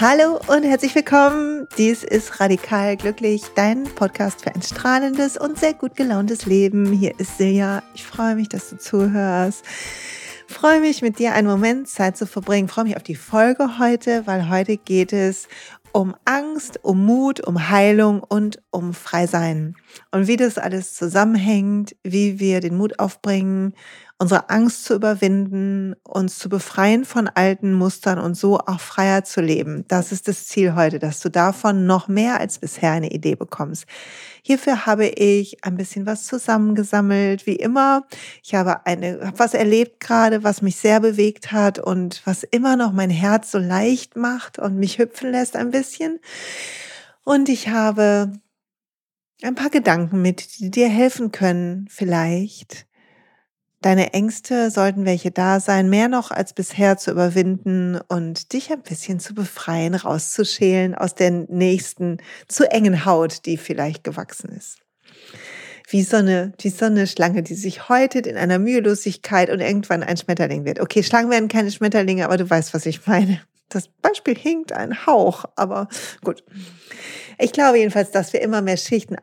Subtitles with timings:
[0.00, 1.66] Hallo und herzlich willkommen.
[1.76, 6.92] Dies ist Radikal Glücklich, dein Podcast für ein strahlendes und sehr gut gelauntes Leben.
[6.92, 7.82] Hier ist Silja.
[7.94, 9.64] Ich freue mich, dass du zuhörst.
[10.46, 12.68] freue mich, mit dir einen Moment Zeit zu verbringen.
[12.68, 15.48] freue mich auf die Folge heute, weil heute geht es
[15.90, 19.74] um Angst, um Mut, um Heilung und um Freisein.
[20.12, 23.74] Und wie das alles zusammenhängt, wie wir den Mut aufbringen
[24.20, 29.40] unsere Angst zu überwinden, uns zu befreien von alten Mustern und so auch freier zu
[29.40, 29.84] leben.
[29.86, 33.86] Das ist das Ziel heute, dass du davon noch mehr als bisher eine Idee bekommst.
[34.42, 38.08] Hierfür habe ich ein bisschen was zusammengesammelt, wie immer.
[38.42, 42.92] Ich habe eine, was erlebt gerade, was mich sehr bewegt hat und was immer noch
[42.92, 46.18] mein Herz so leicht macht und mich hüpfen lässt ein bisschen.
[47.22, 48.32] Und ich habe
[49.42, 52.87] ein paar Gedanken mit, die dir helfen können, vielleicht
[53.80, 58.82] Deine Ängste sollten welche da sein, mehr noch als bisher zu überwinden und dich ein
[58.82, 64.78] bisschen zu befreien, rauszuschälen aus der nächsten zu engen Haut, die vielleicht gewachsen ist.
[65.88, 70.16] Wie so eine, wie so Schlange, die sich häutet in einer Mühelosigkeit und irgendwann ein
[70.16, 70.80] Schmetterling wird.
[70.80, 73.40] Okay, Schlangen werden keine Schmetterlinge, aber du weißt, was ich meine.
[73.68, 75.88] Das Beispiel hinkt ein Hauch, aber
[76.24, 76.42] gut.
[77.38, 79.16] Ich glaube jedenfalls, dass wir immer mehr Schichten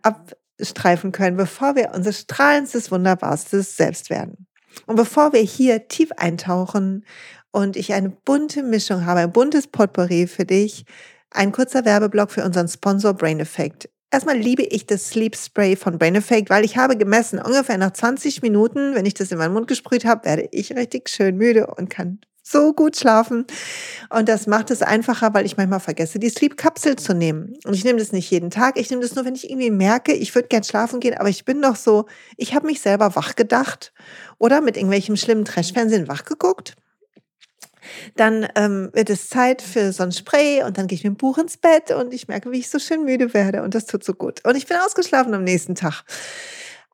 [0.60, 4.48] abstreifen können, bevor wir unser strahlendstes, wunderbarstes Selbst werden.
[4.86, 7.06] Und bevor wir hier tief eintauchen
[7.52, 10.86] und ich eine bunte Mischung habe, ein buntes Potpourri für dich,
[11.32, 13.90] ein kurzer Werbeblock für unseren Sponsor Brain Effect.
[14.12, 17.92] Erstmal liebe ich das Sleep Spray von Brain Effect, weil ich habe gemessen, ungefähr nach
[17.92, 21.68] 20 Minuten, wenn ich das in meinen Mund gesprüht habe, werde ich richtig schön müde
[21.68, 23.46] und kann so gut schlafen.
[24.10, 27.58] Und das macht es einfacher, weil ich manchmal vergesse, die Sleep-Kapsel zu nehmen.
[27.66, 28.78] Und ich nehme das nicht jeden Tag.
[28.78, 31.44] Ich nehme das nur, wenn ich irgendwie merke, ich würde gern schlafen gehen, aber ich
[31.44, 32.06] bin noch so,
[32.38, 33.94] ich habe mich selber wach gedacht
[34.38, 36.76] oder mit irgendwelchem schlimmen Trash-Fernsehen wach geguckt.
[38.16, 41.18] Dann ähm, wird es Zeit für so ein Spray und dann gehe ich mit dem
[41.18, 44.04] Buch ins Bett und ich merke, wie ich so schön müde werde und das tut
[44.04, 44.42] so gut.
[44.46, 46.04] Und ich bin ausgeschlafen am nächsten Tag.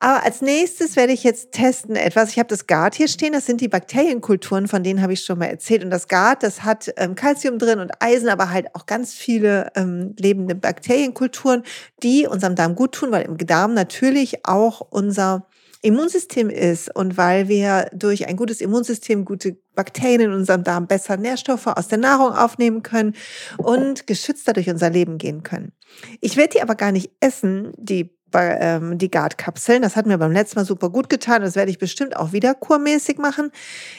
[0.03, 2.31] Aber als nächstes werde ich jetzt testen etwas.
[2.31, 3.33] Ich habe das Gard hier stehen.
[3.33, 5.83] Das sind die Bakterienkulturen, von denen habe ich schon mal erzählt.
[5.83, 9.71] Und das Gard, das hat ähm, Calcium drin und Eisen, aber halt auch ganz viele
[9.75, 11.61] ähm, lebende Bakterienkulturen,
[12.01, 15.45] die unserem Darm gut tun, weil im Darm natürlich auch unser
[15.83, 21.17] Immunsystem ist und weil wir durch ein gutes Immunsystem gute Bakterien in unserem Darm besser
[21.17, 23.13] Nährstoffe aus der Nahrung aufnehmen können
[23.57, 25.73] und geschützter durch unser Leben gehen können.
[26.21, 29.81] Ich werde die aber gar nicht essen, die ähm, die Guard-Kapseln.
[29.81, 31.41] Das hat mir beim letzten Mal super gut getan.
[31.41, 33.51] Das werde ich bestimmt auch wieder kurmäßig machen.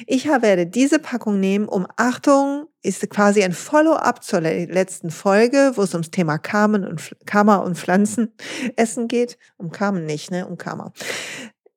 [0.06, 5.82] Ich werde diese Packung nehmen, um Achtung, ist quasi ein Follow-up zur letzten Folge, wo
[5.82, 9.38] es ums Thema Kamen und Karma und Pflanzenessen geht.
[9.56, 10.46] Um Kamen nicht, ne?
[10.46, 10.92] Um Karma.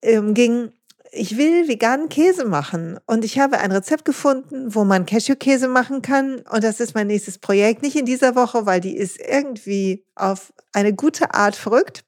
[0.01, 0.72] Ähm, ging
[1.16, 6.01] ich will veganen Käse machen und ich habe ein Rezept gefunden, wo man Cashewkäse machen
[6.01, 7.81] kann und das ist mein nächstes Projekt.
[7.81, 12.04] Nicht in dieser Woche, weil die ist irgendwie auf eine gute Art verrückt.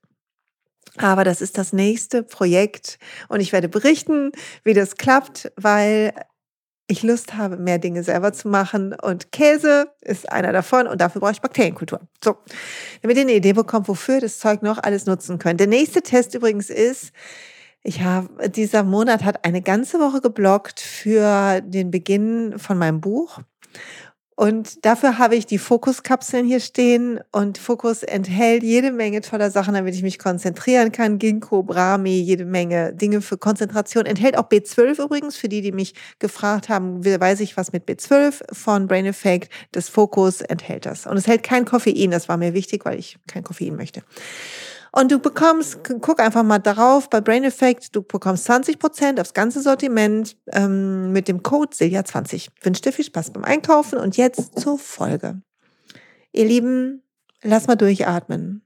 [0.98, 3.00] Aber das ist das nächste Projekt
[3.30, 4.32] und ich werde berichten,
[4.64, 6.14] wie das klappt, weil
[6.88, 8.94] ich Lust habe, mehr Dinge selber zu machen.
[8.94, 12.00] Und Käse ist einer davon und dafür brauche ich Bakterienkultur.
[12.24, 12.38] So,
[13.02, 15.60] damit ihr eine Idee bekommt, wofür ihr das Zeug noch alles nutzen könnt.
[15.60, 17.12] Der nächste Test übrigens ist,
[17.84, 23.40] ich habe, dieser Monat hat eine ganze Woche geblockt für den Beginn von meinem Buch.
[24.40, 29.74] Und dafür habe ich die Fokuskapseln hier stehen und Fokus enthält jede Menge toller Sachen,
[29.74, 31.18] damit ich mich konzentrieren kann.
[31.18, 34.06] Ginkgo, Brahmi, jede Menge Dinge für Konzentration.
[34.06, 38.54] Enthält auch B12 übrigens, für die, die mich gefragt haben, weiß ich was mit B12
[38.54, 39.52] von Brain Effect.
[39.72, 41.08] Das Fokus enthält das.
[41.08, 44.04] Und es hält kein Koffein, das war mir wichtig, weil ich kein Koffein möchte.
[44.92, 49.34] Und du bekommst, guck einfach mal darauf bei Brain Effect, du bekommst 20 Prozent aufs
[49.34, 52.50] ganze Sortiment ähm, mit dem Code Silja20.
[52.62, 55.42] Wünsche dir viel Spaß beim Einkaufen und jetzt zur Folge.
[56.32, 57.04] Ihr Lieben,
[57.44, 58.62] lass mal durchatmen.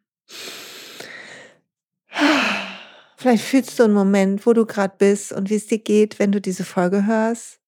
[3.17, 6.31] Vielleicht fühlst du einen Moment, wo du gerade bist und wie es dir geht, wenn
[6.31, 7.59] du diese Folge hörst.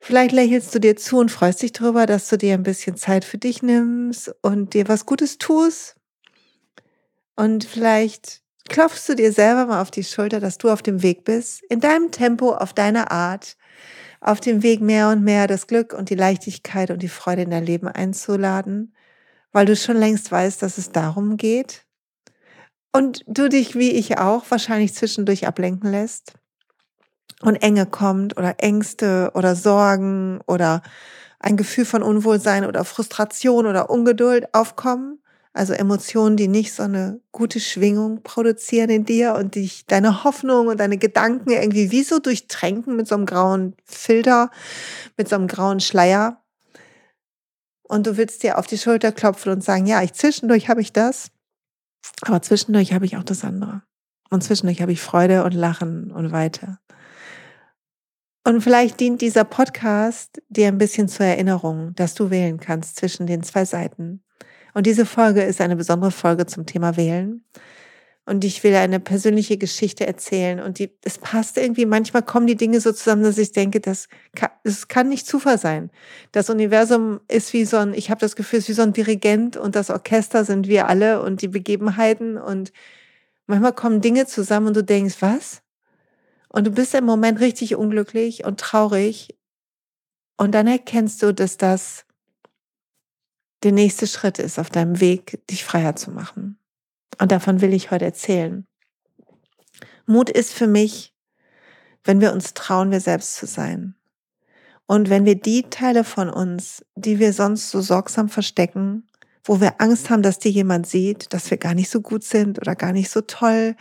[0.00, 3.24] Vielleicht lächelst du dir zu und freust dich darüber, dass du dir ein bisschen Zeit
[3.24, 5.95] für dich nimmst und dir was Gutes tust.
[7.36, 11.24] Und vielleicht klopfst du dir selber mal auf die Schulter, dass du auf dem Weg
[11.24, 13.56] bist, in deinem Tempo, auf deine Art,
[14.20, 17.50] auf dem Weg mehr und mehr das Glück und die Leichtigkeit und die Freude in
[17.50, 18.94] dein Leben einzuladen,
[19.52, 21.84] weil du schon längst weißt, dass es darum geht.
[22.92, 26.32] Und du dich, wie ich auch, wahrscheinlich zwischendurch ablenken lässt
[27.42, 30.82] und Enge kommt oder Ängste oder Sorgen oder
[31.38, 35.20] ein Gefühl von Unwohlsein oder Frustration oder Ungeduld aufkommen
[35.56, 40.66] also Emotionen, die nicht so eine gute Schwingung produzieren in dir und dich deine Hoffnung
[40.66, 44.50] und deine Gedanken irgendwie wie so durchtränken mit so einem grauen Filter,
[45.16, 46.42] mit so einem grauen Schleier.
[47.88, 50.92] und du willst dir auf die Schulter klopfen und sagen, ja, ich zwischendurch habe ich
[50.92, 51.30] das,
[52.22, 53.82] aber zwischendurch habe ich auch das andere.
[54.28, 56.80] Und zwischendurch habe ich Freude und Lachen und weiter.
[58.44, 63.26] Und vielleicht dient dieser Podcast dir ein bisschen zur Erinnerung, dass du wählen kannst zwischen
[63.26, 64.25] den zwei Seiten.
[64.76, 67.42] Und diese Folge ist eine besondere Folge zum Thema Wählen.
[68.26, 70.60] Und ich will eine persönliche Geschichte erzählen.
[70.60, 74.08] Und die, es passt irgendwie, manchmal kommen die Dinge so zusammen, dass ich denke, das
[74.34, 75.90] kann, das kann nicht Zufall sein.
[76.32, 78.92] Das Universum ist wie so ein, ich habe das Gefühl, es ist wie so ein
[78.92, 82.36] Dirigent und das Orchester sind wir alle und die Begebenheiten.
[82.36, 82.70] Und
[83.46, 85.62] manchmal kommen Dinge zusammen und du denkst, was?
[86.50, 89.38] Und du bist im Moment richtig unglücklich und traurig.
[90.36, 92.05] Und dann erkennst du, dass das
[93.66, 96.56] der nächste Schritt ist auf deinem Weg, dich freier zu machen.
[97.18, 98.64] Und davon will ich heute erzählen.
[100.06, 101.12] Mut ist für mich,
[102.04, 103.96] wenn wir uns trauen, wir selbst zu sein.
[104.86, 109.08] Und wenn wir die Teile von uns, die wir sonst so sorgsam verstecken,
[109.42, 112.60] wo wir Angst haben, dass die jemand sieht, dass wir gar nicht so gut sind
[112.60, 113.74] oder gar nicht so toll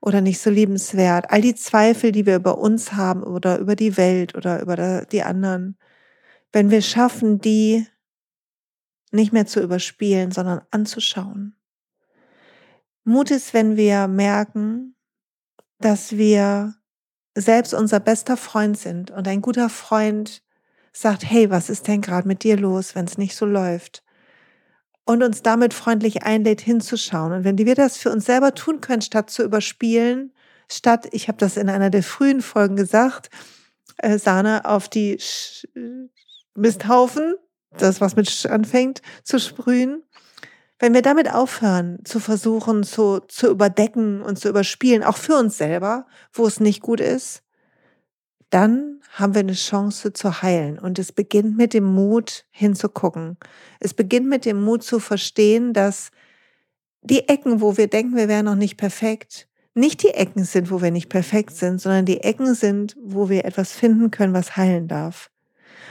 [0.00, 1.30] oder nicht so liebenswert.
[1.30, 5.22] All die Zweifel, die wir über uns haben oder über die Welt oder über die
[5.22, 5.76] anderen.
[6.50, 7.86] Wenn wir schaffen, die
[9.12, 11.56] nicht mehr zu überspielen, sondern anzuschauen.
[13.04, 14.94] Mut ist, wenn wir merken,
[15.78, 16.74] dass wir
[17.34, 20.42] selbst unser bester Freund sind und ein guter Freund
[20.92, 24.02] sagt, hey, was ist denn gerade mit dir los, wenn es nicht so läuft?
[25.08, 27.32] und uns damit freundlich einlädt, hinzuschauen.
[27.32, 30.34] Und wenn wir das für uns selber tun können, statt zu überspielen,
[30.70, 33.30] statt, ich habe das in einer der frühen Folgen gesagt,
[33.96, 35.66] äh, Sahne auf die Sch
[36.54, 37.36] Misthaufen,
[37.70, 40.02] das was mit anfängt, zu sprühen.
[40.78, 45.58] Wenn wir damit aufhören, zu versuchen, zu, zu überdecken und zu überspielen, auch für uns
[45.58, 47.42] selber, wo es nicht gut ist,
[48.50, 50.78] dann haben wir eine Chance zu heilen.
[50.78, 53.36] Und es beginnt mit dem Mut hinzugucken.
[53.80, 56.10] Es beginnt mit dem Mut zu verstehen, dass
[57.02, 60.82] die Ecken, wo wir denken, wir wären noch nicht perfekt, nicht die Ecken sind, wo
[60.82, 64.88] wir nicht perfekt sind, sondern die Ecken sind, wo wir etwas finden können, was heilen
[64.88, 65.30] darf.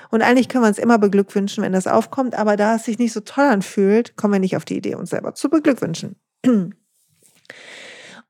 [0.09, 3.13] Und eigentlich können wir uns immer beglückwünschen, wenn das aufkommt, aber da es sich nicht
[3.13, 6.15] so toll anfühlt, kommen wir nicht auf die Idee, uns selber zu beglückwünschen.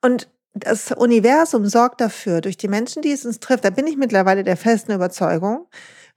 [0.01, 3.97] Und das Universum sorgt dafür, durch die Menschen, die es uns trifft, da bin ich
[3.97, 5.67] mittlerweile der festen Überzeugung,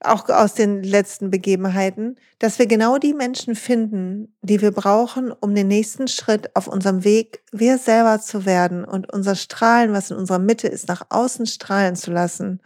[0.02, 5.54] auch aus den letzten Begebenheiten, dass wir genau die Menschen finden, die wir brauchen, um
[5.54, 10.16] den nächsten Schritt auf unserem Weg, wir selber zu werden und unser Strahlen, was in
[10.16, 12.60] unserer Mitte ist, nach außen strahlen zu lassen,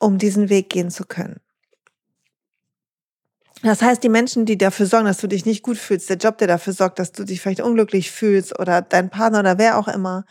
[0.00, 1.40] um diesen Weg gehen zu können.
[3.62, 6.38] Das heißt, die Menschen, die dafür sorgen, dass du dich nicht gut fühlst, der Job,
[6.38, 9.86] der dafür sorgt, dass du dich vielleicht unglücklich fühlst oder dein Partner oder wer auch
[9.86, 10.24] immer,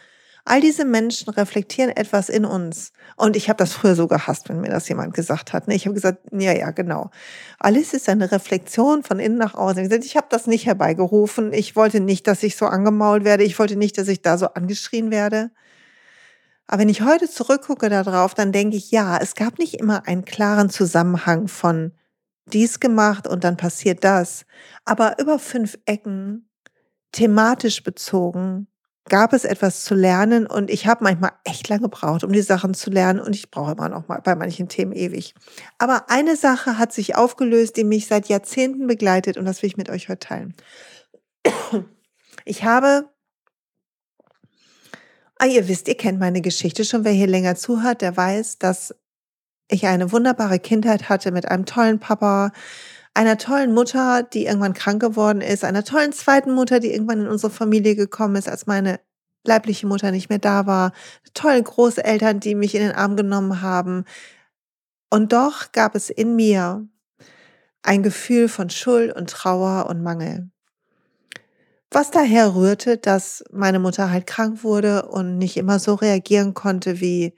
[0.46, 2.92] all diese Menschen reflektieren etwas in uns.
[3.18, 5.68] Und ich habe das früher so gehasst, wenn mir das jemand gesagt hat.
[5.68, 5.76] Ne?
[5.76, 7.12] Ich habe gesagt, ja, ja, genau.
[7.60, 9.92] Alles ist eine Reflexion von innen nach außen.
[10.02, 11.54] Ich habe das nicht herbeigerufen.
[11.54, 13.44] Ich wollte nicht, dass ich so angemault werde.
[13.44, 15.52] Ich wollte nicht, dass ich da so angeschrien werde.
[16.72, 20.24] Aber wenn ich heute zurückgucke darauf, dann denke ich, ja, es gab nicht immer einen
[20.24, 21.94] klaren Zusammenhang von
[22.46, 24.46] dies gemacht und dann passiert das.
[24.86, 26.48] Aber über fünf Ecken,
[27.12, 28.68] thematisch bezogen,
[29.06, 32.76] gab es etwas zu lernen und ich habe manchmal echt lange gebraucht, um die Sachen
[32.76, 35.34] zu lernen und ich brauche immer noch mal bei manchen Themen ewig.
[35.80, 39.78] Aber eine Sache hat sich aufgelöst, die mich seit Jahrzehnten begleitet und das will ich
[39.78, 40.54] mit euch heute teilen.
[42.46, 43.10] Ich habe
[45.42, 47.06] Ah, ihr wisst, ihr kennt meine Geschichte schon.
[47.06, 48.94] Wer hier länger zuhört, der weiß, dass
[49.70, 52.52] ich eine wunderbare Kindheit hatte mit einem tollen Papa,
[53.14, 57.28] einer tollen Mutter, die irgendwann krank geworden ist, einer tollen zweiten Mutter, die irgendwann in
[57.30, 59.00] unsere Familie gekommen ist, als meine
[59.46, 60.92] leibliche Mutter nicht mehr da war,
[61.34, 64.04] tollen Großeltern, die mich in den Arm genommen haben.
[65.10, 66.86] Und doch gab es in mir
[67.82, 70.52] ein Gefühl von Schuld und Trauer und Mangel.
[71.92, 77.02] Was daher rührte, dass meine Mutter halt krank wurde und nicht immer so reagieren konnte,
[77.02, 77.34] wie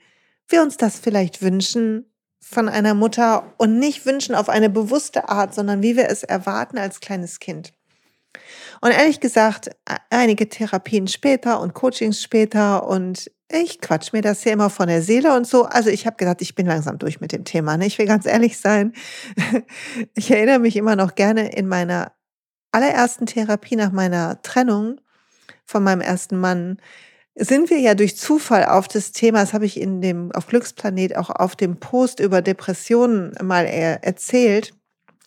[0.48, 5.54] wir uns das vielleicht wünschen, von einer Mutter und nicht wünschen auf eine bewusste Art,
[5.54, 7.72] sondern wie wir es erwarten als kleines Kind.
[8.80, 9.70] Und ehrlich gesagt,
[10.10, 15.02] einige Therapien später und Coachings später und ich quatsch mir das hier immer von der
[15.02, 15.64] Seele und so.
[15.64, 17.76] Also ich habe gedacht, ich bin langsam durch mit dem Thema.
[17.76, 17.86] Ne?
[17.86, 18.92] Ich will ganz ehrlich sein.
[20.14, 22.12] Ich erinnere mich immer noch gerne in meiner
[22.72, 25.00] allerersten Therapie nach meiner Trennung
[25.64, 26.78] von meinem ersten Mann
[27.34, 31.16] sind wir ja durch Zufall auf das Thema, das habe ich in dem, auf Glücksplanet
[31.16, 34.74] auch auf dem Post über Depressionen mal erzählt,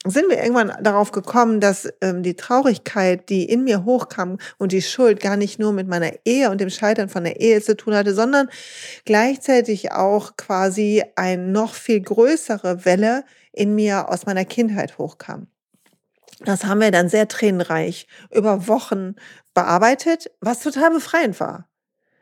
[0.08, 4.84] sind wir irgendwann darauf gekommen, dass ähm, die Traurigkeit, die in mir hochkam und die
[4.84, 7.96] Schuld gar nicht nur mit meiner Ehe und dem Scheitern von der Ehe zu tun
[7.96, 8.48] hatte, sondern
[9.06, 15.48] gleichzeitig auch quasi eine noch viel größere Welle in mir aus meiner Kindheit hochkam.
[16.42, 19.16] Das haben wir dann sehr tränenreich über Wochen
[19.54, 21.70] bearbeitet, was total befreiend war.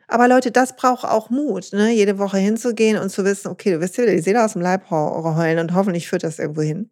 [0.06, 1.90] Aber Leute, das braucht auch Mut, ne?
[1.90, 4.90] jede Woche hinzugehen und zu wissen, okay, du wirst dir die Seele aus dem Leib
[4.90, 6.90] heulen und hoffentlich führt das irgendwo hin.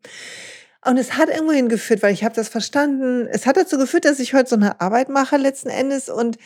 [0.84, 3.28] Und es hat irgendwo hingeführt, weil ich habe das verstanden.
[3.30, 6.38] Es hat dazu geführt, dass ich heute so eine Arbeit mache letzten Endes und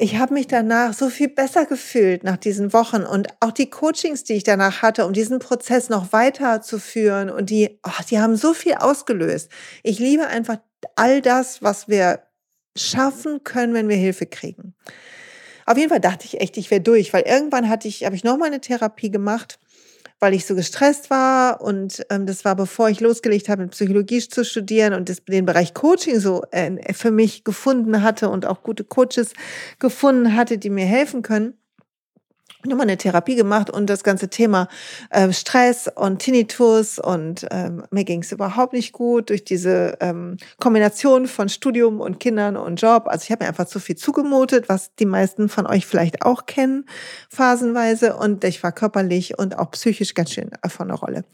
[0.00, 4.24] ich habe mich danach so viel besser gefühlt nach diesen Wochen und auch die Coachings,
[4.24, 8.54] die ich danach hatte, um diesen Prozess noch weiterzuführen und die, oh, die haben so
[8.54, 9.50] viel ausgelöst.
[9.82, 10.56] Ich liebe einfach
[10.96, 12.22] all das, was wir
[12.74, 14.74] schaffen können, wenn wir Hilfe kriegen.
[15.66, 18.24] Auf jeden Fall dachte ich echt, ich wäre durch, weil irgendwann hatte ich, habe ich
[18.24, 19.58] nochmal eine Therapie gemacht
[20.20, 24.20] weil ich so gestresst war und ähm, das war bevor ich losgelegt habe, mit Psychologie
[24.20, 28.62] zu studieren und das, den Bereich Coaching so äh, für mich gefunden hatte und auch
[28.62, 29.32] gute Coaches
[29.78, 31.54] gefunden hatte, die mir helfen können
[32.64, 34.68] nochmal eine Therapie gemacht und das ganze Thema
[35.10, 40.36] äh, Stress und Tinnitus und ähm, mir ging es überhaupt nicht gut durch diese ähm,
[40.58, 43.04] Kombination von Studium und Kindern und Job.
[43.06, 46.46] Also ich habe mir einfach zu viel zugemutet, was die meisten von euch vielleicht auch
[46.46, 46.86] kennen,
[47.28, 48.16] phasenweise.
[48.16, 51.24] Und ich war körperlich und auch psychisch ganz schön von der Rolle.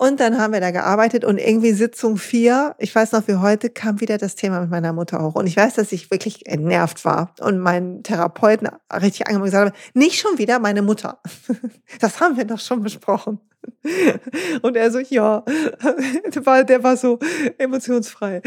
[0.00, 3.68] Und dann haben wir da gearbeitet und irgendwie Sitzung vier, ich weiß noch wie heute,
[3.68, 5.34] kam wieder das Thema mit meiner Mutter hoch.
[5.34, 9.78] Und ich weiß, dass ich wirklich entnervt war und meinen Therapeuten richtig angemacht gesagt habe,
[9.94, 11.18] nicht schon wieder meine Mutter.
[12.00, 13.40] Das haben wir doch schon besprochen.
[14.62, 15.42] Und er so, ja,
[16.68, 17.18] der war so
[17.56, 18.40] emotionsfrei.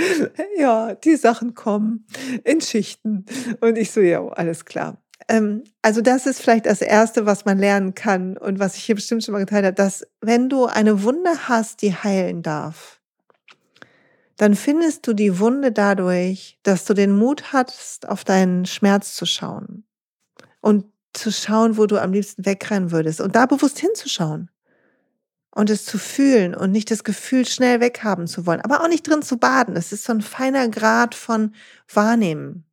[0.58, 2.05] Ja, die Sachen kommen
[2.46, 3.25] in Schichten.
[3.60, 5.01] Und ich so, ja, alles klar.
[5.28, 8.96] Ähm, also das ist vielleicht das Erste, was man lernen kann und was ich hier
[8.96, 13.00] bestimmt schon mal geteilt habe, dass wenn du eine Wunde hast, die heilen darf,
[14.38, 19.25] dann findest du die Wunde dadurch, dass du den Mut hast, auf deinen Schmerz zu
[19.25, 19.84] schauen
[20.62, 24.50] und zu schauen, wo du am liebsten wegrennen würdest und da bewusst hinzuschauen
[25.54, 29.08] und es zu fühlen und nicht das Gefühl schnell weghaben zu wollen, aber auch nicht
[29.08, 29.75] drin zu baden.
[29.75, 31.54] Es ist so ein feiner Grad von
[31.94, 32.66] Wahrnehmen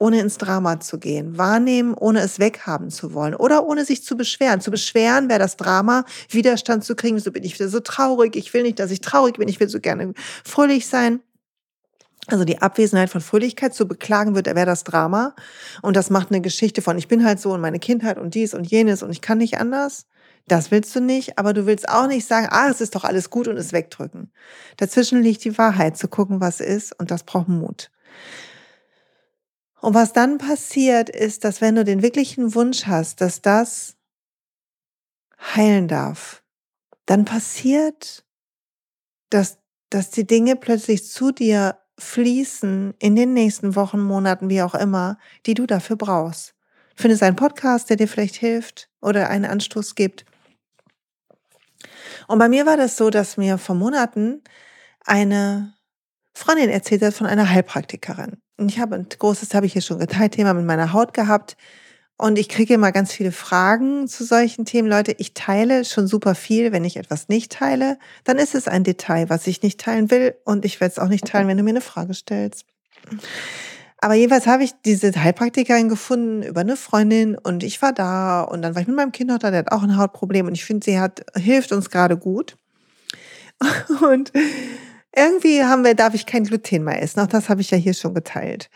[0.00, 4.16] ohne ins Drama zu gehen, wahrnehmen, ohne es weghaben zu wollen oder ohne sich zu
[4.16, 4.60] beschweren.
[4.60, 8.52] Zu beschweren wäre das Drama, Widerstand zu kriegen, so bin ich wieder so traurig, ich
[8.54, 11.20] will nicht, dass ich traurig bin, ich will so gerne fröhlich sein.
[12.26, 15.34] Also die Abwesenheit von Fröhlichkeit zu beklagen wird, wäre das Drama.
[15.82, 18.54] Und das macht eine Geschichte von, ich bin halt so und meine Kindheit und dies
[18.54, 20.06] und jenes und ich kann nicht anders.
[20.48, 23.28] Das willst du nicht, aber du willst auch nicht sagen, ah, es ist doch alles
[23.28, 24.32] gut und es wegdrücken.
[24.78, 27.90] Dazwischen liegt die Wahrheit, zu gucken, was ist und das braucht Mut.
[29.80, 33.96] Und was dann passiert, ist, dass wenn du den wirklichen Wunsch hast, dass das
[35.38, 36.42] heilen darf,
[37.06, 38.24] dann passiert,
[39.30, 39.58] dass,
[39.88, 45.18] dass die Dinge plötzlich zu dir fließen in den nächsten Wochen, Monaten, wie auch immer,
[45.46, 46.54] die du dafür brauchst.
[46.96, 50.24] Du findest einen Podcast, der dir vielleicht hilft oder einen Anstoß gibt.
[52.28, 54.42] Und bei mir war das so, dass mir vor Monaten
[55.04, 55.74] eine
[56.34, 58.40] Freundin erzählt hat von einer Heilpraktikerin.
[58.68, 61.56] Ich habe ein großes, habe ich hier schon geteilt, Thema mit meiner Haut gehabt.
[62.16, 64.88] Und ich kriege immer ganz viele Fragen zu solchen Themen.
[64.88, 66.70] Leute, ich teile schon super viel.
[66.70, 70.34] Wenn ich etwas nicht teile, dann ist es ein Detail, was ich nicht teilen will.
[70.44, 72.66] Und ich werde es auch nicht teilen, wenn du mir eine Frage stellst.
[74.02, 78.62] Aber jedenfalls habe ich diese Heilpraktikerin gefunden über eine Freundin und ich war da und
[78.62, 80.64] dann war ich mit meinem Kind noch da, der hat auch ein Hautproblem und ich
[80.64, 82.56] finde, sie hat, hilft uns gerade gut.
[84.00, 84.32] Und
[85.14, 87.20] irgendwie haben wir, darf ich kein Gluten mehr essen.
[87.20, 88.70] Auch das habe ich ja hier schon geteilt.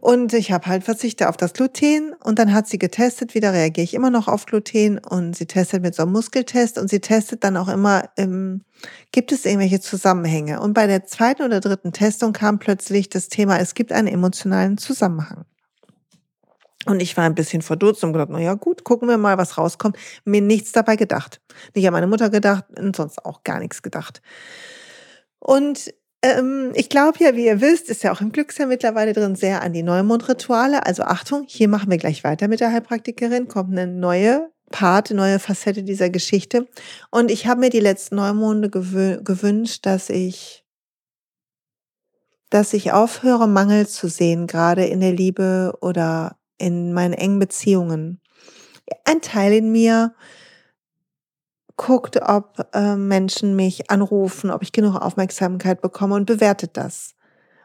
[0.00, 3.84] Und ich habe halt verzichtet auf das Gluten und dann hat sie getestet, wieder reagiere
[3.84, 7.42] ich immer noch auf Gluten und sie testet mit so einem Muskeltest und sie testet
[7.42, 8.62] dann auch immer, ähm,
[9.10, 10.60] gibt es irgendwelche Zusammenhänge.
[10.60, 14.78] Und bei der zweiten oder dritten Testung kam plötzlich das Thema, es gibt einen emotionalen
[14.78, 15.46] Zusammenhang.
[16.86, 19.58] Und ich war ein bisschen verdutzt und gedacht, na ja, gut, gucken wir mal, was
[19.58, 19.96] rauskommt.
[20.24, 21.40] Mir nichts dabei gedacht.
[21.74, 24.22] Nicht an meine Mutter gedacht und sonst auch gar nichts gedacht.
[25.40, 25.92] Und
[26.22, 29.62] ähm, ich glaube ja, wie ihr wisst, ist ja auch im Glücksjahr mittlerweile drin sehr
[29.62, 30.84] an die Neumondrituale.
[30.84, 35.20] Also Achtung, hier machen wir gleich weiter mit der Heilpraktikerin, kommt eine neue Part, eine
[35.20, 36.66] neue Facette dieser Geschichte.
[37.10, 40.64] Und ich habe mir die letzten Neumonde gewö gewünscht, dass ich
[42.50, 48.20] dass ich aufhöre, Mangel zu sehen, gerade in der Liebe oder in meinen engen Beziehungen.
[49.04, 50.14] Ein Teil in mir
[51.78, 57.14] guckt, ob äh, Menschen mich anrufen, ob ich genug Aufmerksamkeit bekomme und bewertet das.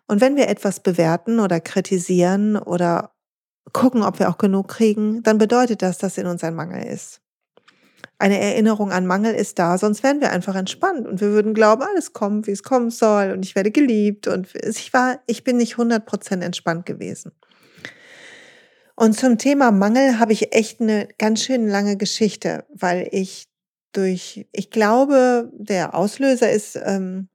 [0.08, 3.12] Und wenn wir etwas bewerten oder kritisieren oder
[3.74, 7.22] gucken, ob wir auch genug kriegen, dann bedeutet das, dass in uns ein Mangel ist.
[8.20, 11.82] Eine Erinnerung an Mangel ist da, sonst wären wir einfach entspannt und wir würden glauben,
[11.82, 15.58] alles kommt, wie es kommen soll und ich werde geliebt und ich war, ich bin
[15.58, 17.32] nicht 100% entspannt gewesen.
[18.96, 23.48] Und zum Thema Mangel habe ich echt eine ganz schön lange Geschichte, weil ich
[23.94, 27.30] durch, ich glaube, der Auslöser ist, ähm,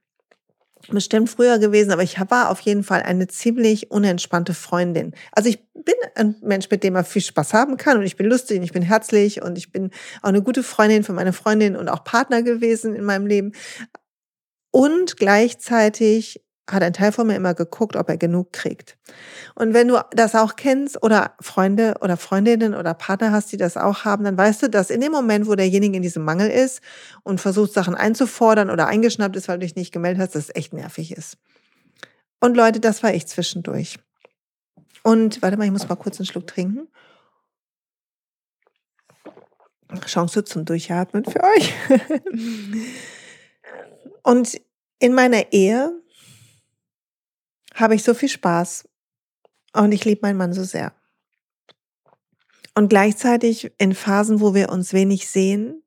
[0.89, 5.13] bestimmt früher gewesen, aber ich war auf jeden Fall eine ziemlich unentspannte Freundin.
[5.33, 8.27] Also ich bin ein Mensch, mit dem man viel Spaß haben kann und ich bin
[8.27, 9.91] lustig und ich bin herzlich und ich bin
[10.23, 13.53] auch eine gute Freundin für meine Freundin und auch Partner gewesen in meinem Leben.
[14.71, 18.97] Und gleichzeitig hat ein Teil von mir immer geguckt, ob er genug kriegt.
[19.55, 23.77] Und wenn du das auch kennst oder Freunde oder Freundinnen oder Partner hast, die das
[23.77, 26.81] auch haben, dann weißt du, dass in dem Moment, wo derjenige in diesem Mangel ist
[27.23, 30.55] und versucht, Sachen einzufordern oder eingeschnappt ist, weil du dich nicht gemeldet hast, dass es
[30.55, 31.39] echt nervig ist.
[32.41, 33.99] Und Leute, das war ich zwischendurch.
[35.03, 36.89] Und warte mal, ich muss mal kurz einen Schluck trinken.
[40.05, 41.73] Chance zum Durchatmen für euch.
[44.23, 44.61] und
[44.99, 45.93] in meiner Ehe
[47.81, 48.89] habe ich so viel Spaß
[49.75, 50.93] und ich liebe meinen Mann so sehr.
[52.75, 55.83] Und gleichzeitig in Phasen, wo wir uns wenig sehen,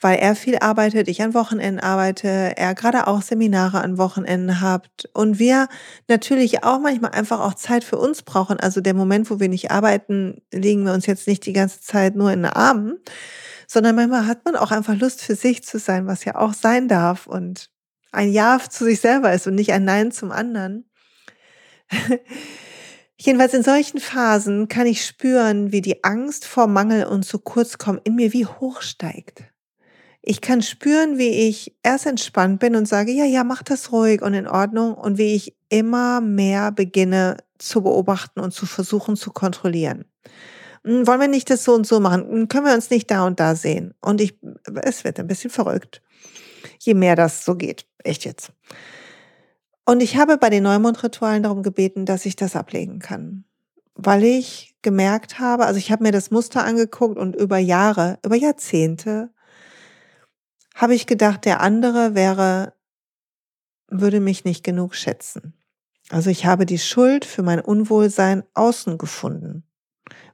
[0.00, 5.08] weil er viel arbeitet, ich an Wochenenden arbeite, er gerade auch Seminare an Wochenenden hat
[5.12, 5.68] und wir
[6.08, 8.58] natürlich auch manchmal einfach auch Zeit für uns brauchen.
[8.58, 12.16] Also der Moment, wo wir nicht arbeiten, legen wir uns jetzt nicht die ganze Zeit
[12.16, 12.98] nur in den Armen,
[13.66, 16.88] sondern manchmal hat man auch einfach Lust für sich zu sein, was ja auch sein
[16.88, 17.70] darf und
[18.12, 20.89] ein Ja zu sich selber ist und nicht ein Nein zum anderen.
[23.16, 27.76] Jedenfalls in solchen Phasen kann ich spüren, wie die Angst vor Mangel und zu kurz
[27.76, 29.44] kommen in mir wie hoch steigt.
[30.22, 34.22] Ich kann spüren, wie ich erst entspannt bin und sage, ja, ja, mach das ruhig
[34.22, 39.30] und in Ordnung und wie ich immer mehr beginne zu beobachten und zu versuchen zu
[39.32, 40.04] kontrollieren.
[40.84, 42.28] Hm, wollen wir nicht das so und so machen?
[42.28, 43.94] Hm, können wir uns nicht da und da sehen?
[44.00, 44.38] Und ich,
[44.82, 46.02] es wird ein bisschen verrückt,
[46.78, 47.86] je mehr das so geht.
[48.02, 48.52] Echt jetzt.
[49.90, 53.44] Und ich habe bei den Neumondritualen darum gebeten, dass ich das ablegen kann.
[53.96, 58.36] Weil ich gemerkt habe, also ich habe mir das Muster angeguckt und über Jahre, über
[58.36, 59.30] Jahrzehnte
[60.76, 62.74] habe ich gedacht, der andere wäre,
[63.88, 65.54] würde mich nicht genug schätzen.
[66.08, 69.64] Also ich habe die Schuld für mein Unwohlsein außen gefunden.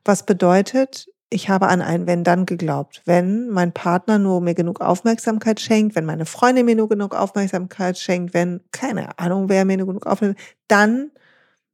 [0.04, 3.02] Was bedeutet, ich habe an ein Wenn-Dann geglaubt.
[3.04, 7.98] Wenn mein Partner nur mir genug Aufmerksamkeit schenkt, wenn meine Freundin mir nur genug Aufmerksamkeit
[7.98, 11.10] schenkt, wenn, keine Ahnung, wer mir nur genug Aufmerksamkeit, dann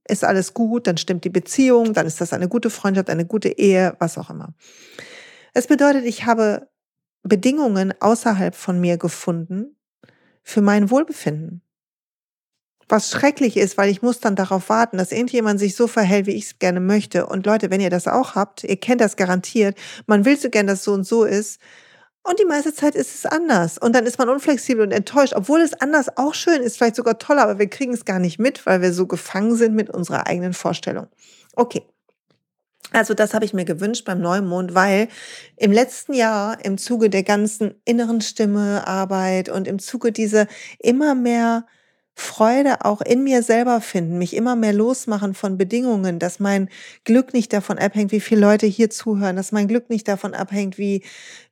[0.08, 3.48] ist alles gut, dann stimmt die Beziehung, dann ist das eine gute Freundschaft, eine gute
[3.50, 4.54] Ehe, was auch immer.
[5.54, 6.68] Es bedeutet, ich habe
[7.22, 9.76] Bedingungen außerhalb von mir gefunden
[10.42, 11.62] für mein Wohlbefinden
[12.92, 16.36] was schrecklich ist, weil ich muss dann darauf warten, dass irgendjemand sich so verhält, wie
[16.36, 17.26] ich es gerne möchte.
[17.26, 19.76] Und Leute, wenn ihr das auch habt, ihr kennt das garantiert,
[20.06, 21.58] man will so gern, dass so und so ist.
[22.22, 23.78] Und die meiste Zeit ist es anders.
[23.78, 27.18] Und dann ist man unflexibel und enttäuscht, obwohl es anders auch schön ist, vielleicht sogar
[27.18, 30.26] toller, aber wir kriegen es gar nicht mit, weil wir so gefangen sind mit unserer
[30.26, 31.08] eigenen Vorstellung.
[31.56, 31.82] Okay.
[32.92, 35.08] Also das habe ich mir gewünscht beim Neumond, weil
[35.56, 40.46] im letzten Jahr im Zuge der ganzen inneren Stimme Arbeit und im Zuge dieser
[40.78, 41.64] immer mehr
[42.14, 46.68] Freude auch in mir selber finden, mich immer mehr losmachen von Bedingungen, dass mein
[47.04, 50.76] Glück nicht davon abhängt, wie viele Leute hier zuhören, dass mein Glück nicht davon abhängt,
[50.76, 51.02] wie,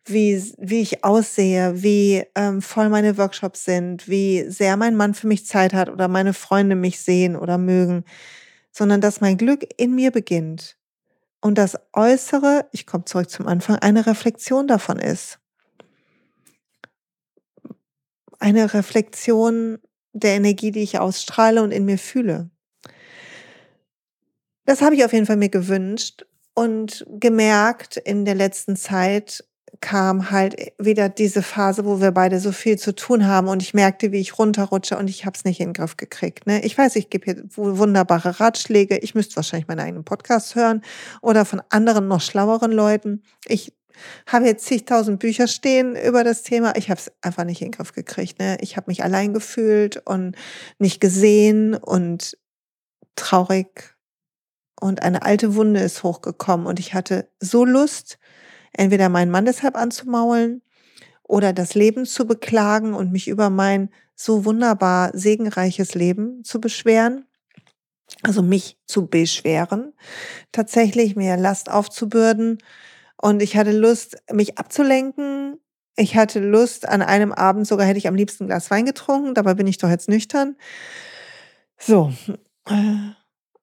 [0.04, 5.28] wie, wie ich aussehe, wie ähm, voll meine Workshops sind, wie sehr mein Mann für
[5.28, 8.04] mich Zeit hat oder meine Freunde mich sehen oder mögen,
[8.70, 10.76] sondern dass mein Glück in mir beginnt
[11.40, 15.38] und das Äußere, ich komme zurück zum Anfang, eine Reflexion davon ist.
[18.38, 19.78] Eine Reflexion
[20.12, 22.50] der Energie, die ich ausstrahle und in mir fühle.
[24.66, 29.44] Das habe ich auf jeden Fall mir gewünscht und gemerkt in der letzten Zeit
[29.80, 33.72] kam halt wieder diese Phase, wo wir beide so viel zu tun haben und ich
[33.72, 36.46] merkte, wie ich runterrutsche und ich habe es nicht in den Griff gekriegt.
[36.46, 36.62] Ne?
[36.64, 38.98] Ich weiß, ich gebe hier wunderbare Ratschläge.
[38.98, 40.82] Ich müsste wahrscheinlich meinen eigenen Podcast hören
[41.22, 43.22] oder von anderen noch schlaueren Leuten.
[43.46, 43.72] Ich
[44.26, 46.76] habe jetzt zigtausend Bücher stehen über das Thema.
[46.76, 48.38] Ich habe es einfach nicht in den Griff gekriegt.
[48.38, 48.58] Ne?
[48.60, 50.36] Ich habe mich allein gefühlt und
[50.78, 52.36] nicht gesehen und
[53.16, 53.96] traurig.
[54.80, 58.18] Und eine alte Wunde ist hochgekommen und ich hatte so Lust,
[58.72, 60.62] entweder meinen Mann deshalb anzumaulen
[61.22, 67.26] oder das Leben zu beklagen und mich über mein so wunderbar segenreiches Leben zu beschweren.
[68.22, 69.92] Also mich zu beschweren,
[70.52, 72.58] tatsächlich mir Last aufzubürden
[73.20, 75.58] und ich hatte Lust, mich abzulenken.
[75.96, 79.34] Ich hatte Lust, an einem Abend sogar hätte ich am liebsten ein Glas Wein getrunken,
[79.34, 80.56] dabei bin ich doch jetzt nüchtern.
[81.78, 82.12] So.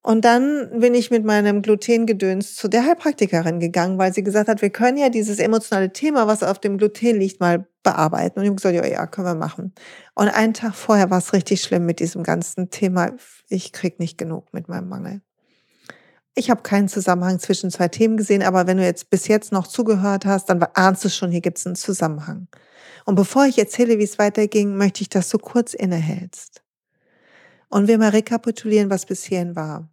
[0.08, 4.62] Und dann bin ich mit meinem Glutengedöns zu der Heilpraktikerin gegangen, weil sie gesagt hat,
[4.62, 8.39] wir können ja dieses emotionale Thema, was auf dem Gluten liegt, mal bearbeiten.
[8.39, 9.74] Und ich habe gesagt, ja, ja, können wir machen.
[10.15, 13.12] Und einen Tag vorher war es richtig schlimm mit diesem ganzen Thema.
[13.50, 15.22] Ich krieg nicht genug mit meinem Mangel.
[16.39, 19.65] Ich habe keinen Zusammenhang zwischen zwei Themen gesehen, aber wenn du jetzt bis jetzt noch
[19.65, 22.47] zugehört hast, dann ahnst du schon, hier gibt es einen Zusammenhang.
[23.06, 26.62] Und bevor ich erzähle, wie es weiterging, möchte ich, dass du kurz innehältst
[27.69, 29.89] und wir mal rekapitulieren, was bis hierhin war.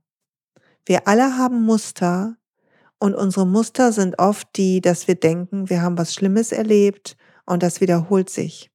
[0.84, 2.36] Wir alle haben Muster
[2.98, 7.62] und unsere Muster sind oft die, dass wir denken, wir haben was Schlimmes erlebt und
[7.62, 8.70] das wiederholt sich.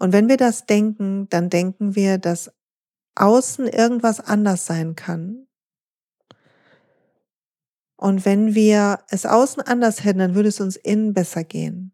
[0.00, 2.50] Und wenn wir das denken, dann denken wir, dass
[3.14, 5.47] außen irgendwas anders sein kann.
[7.98, 11.92] Und wenn wir es außen anders hätten, dann würde es uns innen besser gehen.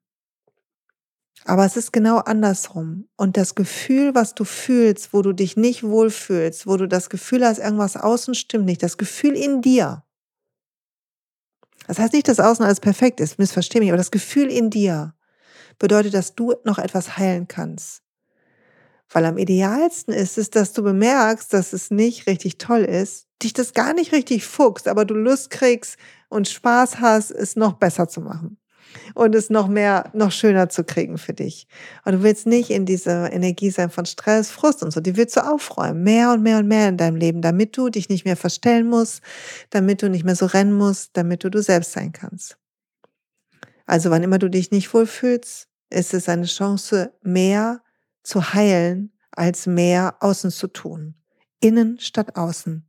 [1.47, 3.09] Aber es ist genau andersrum.
[3.17, 7.45] Und das Gefühl, was du fühlst, wo du dich nicht wohlfühlst, wo du das Gefühl
[7.45, 10.05] hast, irgendwas außen stimmt nicht, das Gefühl in dir.
[11.87, 15.15] Das heißt nicht, dass außen alles perfekt ist, missversteh mich, aber das Gefühl in dir
[15.79, 18.03] bedeutet, dass du noch etwas heilen kannst.
[19.09, 23.53] Weil am idealsten ist es, dass du bemerkst, dass es nicht richtig toll ist, dich
[23.53, 25.97] das gar nicht richtig fuchst, aber du Lust kriegst
[26.29, 28.59] und Spaß hast, es noch besser zu machen
[29.15, 31.67] und es noch mehr, noch schöner zu kriegen für dich.
[32.05, 35.01] Und du willst nicht in dieser Energie sein von Stress, Frust und so.
[35.01, 36.03] Die willst du aufräumen.
[36.03, 39.23] Mehr und mehr und mehr in deinem Leben, damit du dich nicht mehr verstellen musst,
[39.71, 42.57] damit du nicht mehr so rennen musst, damit du du selbst sein kannst.
[43.87, 47.83] Also wann immer du dich nicht wohlfühlst, ist es eine Chance, mehr
[48.23, 51.15] zu heilen, als mehr außen zu tun.
[51.61, 52.89] Innen statt außen.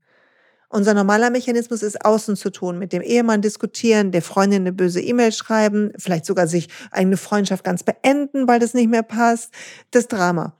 [0.75, 4.99] Unser normaler Mechanismus ist außen zu tun, mit dem Ehemann diskutieren, der Freundin eine böse
[4.99, 9.53] E-Mail schreiben, vielleicht sogar sich eine Freundschaft ganz beenden, weil das nicht mehr passt.
[9.91, 10.51] Das Drama.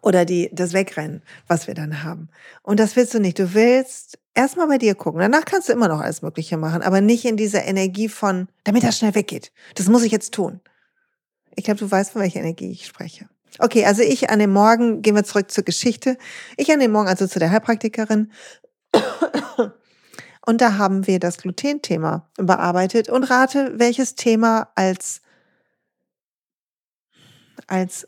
[0.00, 2.30] Oder die, das Wegrennen, was wir dann haben.
[2.62, 3.38] Und das willst du nicht.
[3.38, 5.20] Du willst erstmal bei dir gucken.
[5.20, 8.84] Danach kannst du immer noch alles Mögliche machen, aber nicht in dieser Energie von, damit
[8.84, 9.52] das schnell weggeht.
[9.74, 10.62] Das muss ich jetzt tun.
[11.56, 13.28] Ich glaube, du weißt, von welcher Energie ich spreche.
[13.58, 16.16] Okay, also ich an dem Morgen, gehen wir zurück zur Geschichte.
[16.56, 18.32] Ich an dem Morgen, also zu der Heilpraktikerin,
[20.46, 25.22] und da haben wir das Gluten-Thema bearbeitet und rate, welches Thema als,
[27.66, 28.06] als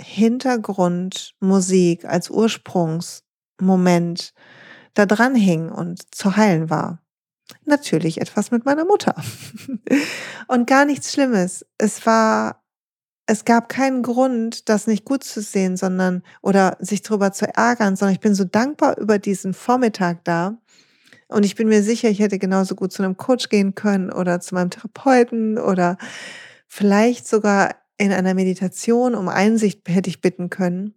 [0.00, 4.32] Hintergrundmusik, als Ursprungsmoment
[4.94, 7.02] da dran hing und zu heilen war.
[7.64, 9.14] Natürlich etwas mit meiner Mutter.
[10.48, 11.64] und gar nichts Schlimmes.
[11.78, 12.65] Es war
[13.26, 17.96] es gab keinen Grund, das nicht gut zu sehen, sondern oder sich darüber zu ärgern,
[17.96, 20.58] sondern ich bin so dankbar über diesen Vormittag da.
[21.28, 24.40] Und ich bin mir sicher, ich hätte genauso gut zu einem Coach gehen können oder
[24.40, 25.98] zu meinem Therapeuten oder
[26.68, 30.94] vielleicht sogar in einer Meditation um Einsicht hätte ich bitten können.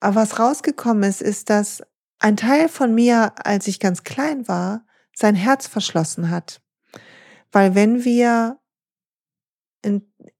[0.00, 1.82] Aber was rausgekommen ist, ist, dass
[2.18, 6.62] ein Teil von mir, als ich ganz klein war, sein Herz verschlossen hat.
[7.50, 8.58] Weil wenn wir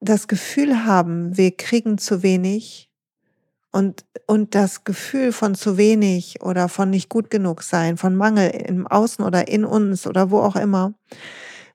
[0.01, 2.91] das Gefühl haben, wir kriegen zu wenig
[3.71, 8.51] und, und das Gefühl von zu wenig oder von nicht gut genug sein, von Mangel
[8.51, 10.95] im Außen oder in uns oder wo auch immer,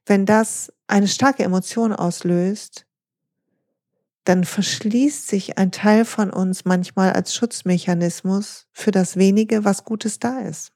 [0.05, 2.85] wenn das eine starke Emotion auslöst,
[4.23, 10.19] dann verschließt sich ein Teil von uns manchmal als Schutzmechanismus für das wenige, was Gutes
[10.19, 10.71] da ist.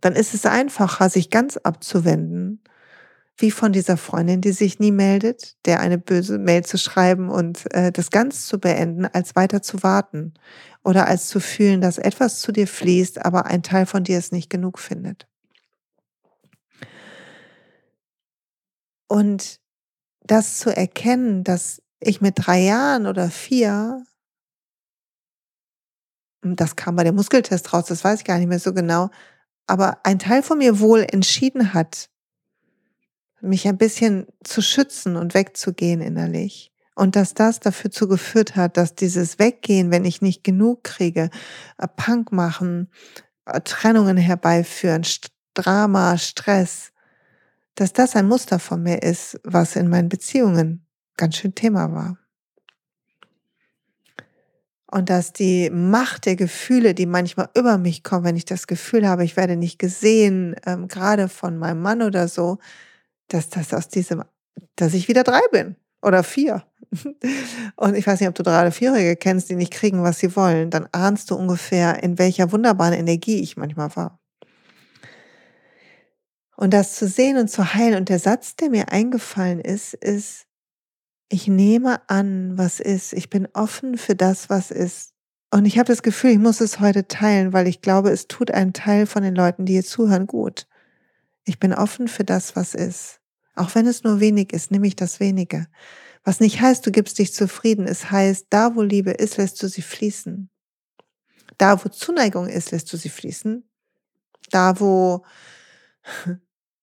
[0.00, 2.62] Dann ist es einfacher, sich ganz abzuwenden
[3.36, 7.72] wie von dieser Freundin, die sich nie meldet, der eine böse Mail zu schreiben und
[7.74, 10.34] äh, das ganz zu beenden, als weiter zu warten
[10.84, 14.30] oder als zu fühlen, dass etwas zu dir fließt, aber ein Teil von dir es
[14.30, 15.26] nicht genug findet.
[19.08, 19.60] Und
[20.20, 24.04] das zu erkennen, dass ich mit drei Jahren oder vier,
[26.42, 29.10] das kam bei dem Muskeltest raus, das weiß ich gar nicht mehr so genau,
[29.66, 32.10] aber ein Teil von mir wohl entschieden hat,
[33.44, 36.72] mich ein bisschen zu schützen und wegzugehen innerlich.
[36.94, 41.30] Und dass das dafür zu geführt hat, dass dieses Weggehen, wenn ich nicht genug kriege,
[41.78, 42.88] äh, Punk machen,
[43.46, 45.04] äh, Trennungen herbeiführen,
[45.54, 46.92] Drama, Stress,
[47.74, 52.18] dass das ein Muster von mir ist, was in meinen Beziehungen ganz schön Thema war.
[54.86, 59.08] Und dass die Macht der Gefühle, die manchmal über mich kommen, wenn ich das Gefühl
[59.08, 62.58] habe, ich werde nicht gesehen, ähm, gerade von meinem Mann oder so,
[63.28, 64.22] dass das aus diesem,
[64.76, 66.64] dass ich wieder drei bin oder vier.
[67.76, 70.34] Und ich weiß nicht, ob du drei oder vierjährige kennst, die nicht kriegen, was sie
[70.36, 70.70] wollen.
[70.70, 74.20] Dann ahnst du ungefähr, in welcher wunderbaren Energie ich manchmal war.
[76.56, 77.96] Und das zu sehen und zu heilen.
[77.96, 80.46] Und der Satz, der mir eingefallen ist, ist,
[81.28, 83.12] ich nehme an, was ist.
[83.12, 85.14] Ich bin offen für das, was ist.
[85.50, 88.50] Und ich habe das Gefühl, ich muss es heute teilen, weil ich glaube, es tut
[88.50, 90.66] einen Teil von den Leuten, die hier zuhören, gut.
[91.44, 93.20] Ich bin offen für das, was ist.
[93.54, 95.66] Auch wenn es nur wenig ist, nehme ich das wenige.
[96.24, 97.86] Was nicht heißt, du gibst dich zufrieden.
[97.86, 100.50] Es heißt, da wo Liebe ist, lässt du sie fließen.
[101.58, 103.68] Da wo Zuneigung ist, lässt du sie fließen.
[104.50, 105.24] Da wo,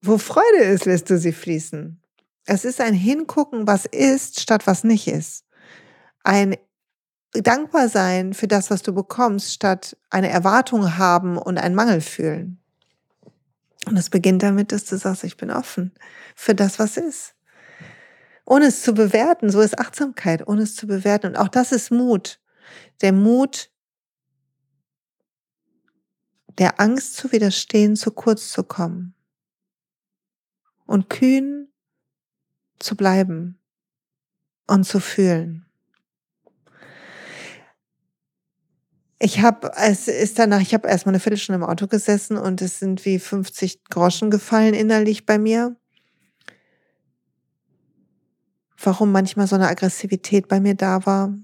[0.02, 2.02] wo Freude ist, lässt du sie fließen.
[2.46, 5.46] Es ist ein Hingucken, was ist, statt was nicht ist.
[6.24, 6.56] Ein
[7.34, 12.61] dankbar sein für das, was du bekommst, statt eine Erwartung haben und einen Mangel fühlen.
[13.88, 15.92] Und es beginnt damit, dass du sagst, ich bin offen
[16.36, 17.36] für das, was ist.
[18.46, 21.28] Ohne es zu bewerten, so ist Achtsamkeit, ohne es zu bewerten.
[21.28, 22.40] Und auch das ist Mut.
[23.02, 23.72] Der Mut,
[26.58, 29.16] der Angst zu widerstehen, zu kurz zu kommen.
[30.86, 31.72] Und kühn
[32.80, 33.60] zu bleiben
[34.68, 35.71] und zu fühlen.
[39.24, 42.80] Ich habe, es ist danach, ich habe erstmal eine Viertelstunde im Auto gesessen und es
[42.80, 45.76] sind wie 50 Groschen gefallen innerlich bei mir.
[48.84, 51.36] Warum manchmal so eine Aggressivität bei mir da war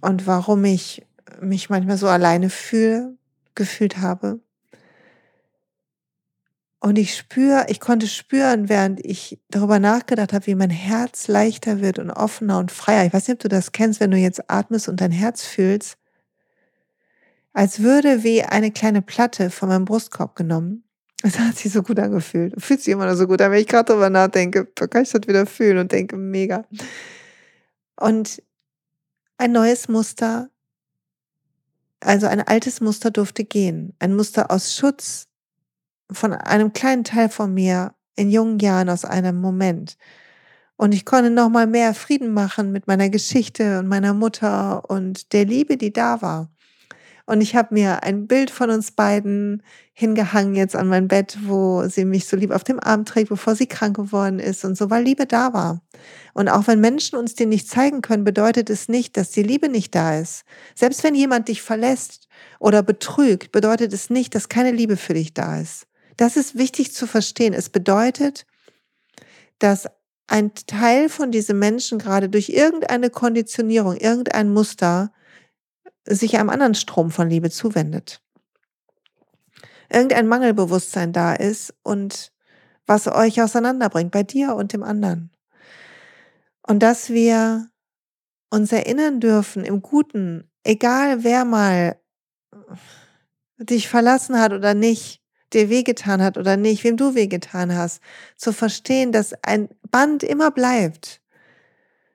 [0.00, 1.06] und warum ich
[1.40, 3.16] mich manchmal so alleine fühle,
[3.54, 4.40] gefühlt habe.
[6.80, 11.80] Und ich spüre, ich konnte spüren, während ich darüber nachgedacht habe, wie mein Herz leichter
[11.80, 13.06] wird und offener und freier.
[13.06, 15.98] Ich weiß nicht, ob du das kennst, wenn du jetzt atmest und dein Herz fühlst
[17.52, 20.84] als würde wie eine kleine Platte von meinem Brustkorb genommen.
[21.22, 22.54] Es hat sich so gut angefühlt.
[22.62, 24.68] Fühlt sich immer noch so gut an, wenn ich gerade darüber nachdenke.
[24.74, 26.64] Da kann ich das wieder fühlen und denke, mega.
[27.96, 28.40] Und
[29.36, 30.50] ein neues Muster,
[32.00, 33.94] also ein altes Muster durfte gehen.
[33.98, 35.26] Ein Muster aus Schutz
[36.10, 39.96] von einem kleinen Teil von mir in jungen Jahren aus einem Moment.
[40.76, 45.32] Und ich konnte noch mal mehr Frieden machen mit meiner Geschichte und meiner Mutter und
[45.32, 46.50] der Liebe, die da war.
[47.28, 49.62] Und ich habe mir ein Bild von uns beiden
[49.92, 53.54] hingehangen jetzt an mein Bett, wo sie mich so lieb auf dem Arm trägt, bevor
[53.54, 55.82] sie krank geworden ist und so, weil Liebe da war.
[56.32, 59.68] Und auch wenn Menschen uns die nicht zeigen können, bedeutet es nicht, dass die Liebe
[59.68, 60.44] nicht da ist.
[60.74, 62.28] Selbst wenn jemand dich verlässt
[62.60, 65.86] oder betrügt, bedeutet es nicht, dass keine Liebe für dich da ist.
[66.16, 67.52] Das ist wichtig zu verstehen.
[67.52, 68.46] Es bedeutet,
[69.58, 69.86] dass
[70.28, 75.12] ein Teil von diesen Menschen gerade durch irgendeine Konditionierung, irgendein Muster
[76.08, 78.22] sich einem anderen Strom von Liebe zuwendet.
[79.90, 82.32] Irgendein Mangelbewusstsein da ist und
[82.86, 85.30] was euch auseinanderbringt, bei dir und dem anderen.
[86.62, 87.68] Und dass wir
[88.50, 92.00] uns erinnern dürfen im Guten, egal wer mal
[93.58, 98.02] dich verlassen hat oder nicht, dir wehgetan hat oder nicht, wem du wehgetan hast,
[98.36, 101.22] zu verstehen, dass ein Band immer bleibt,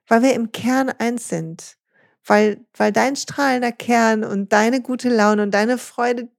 [0.08, 1.78] weil wir im Kern eins sind
[2.26, 6.30] weil, weil dein strahlender Kern und deine gute Laune und deine Freude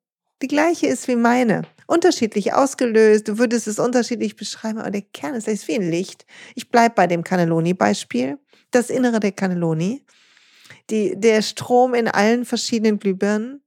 [0.42, 1.62] die gleiche ist wie meine.
[1.86, 6.26] Unterschiedlich ausgelöst, du würdest es unterschiedlich beschreiben, aber der Kern ist, ist wie ein Licht.
[6.54, 8.38] Ich bleibe bei dem Cannelloni-Beispiel.
[8.70, 10.02] Das Innere der Cannelloni.
[10.90, 13.62] Die, der Strom in allen verschiedenen Glühbirnen.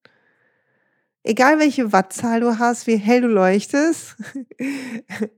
[1.24, 4.16] Egal welche Wattzahl du hast, wie hell du leuchtest.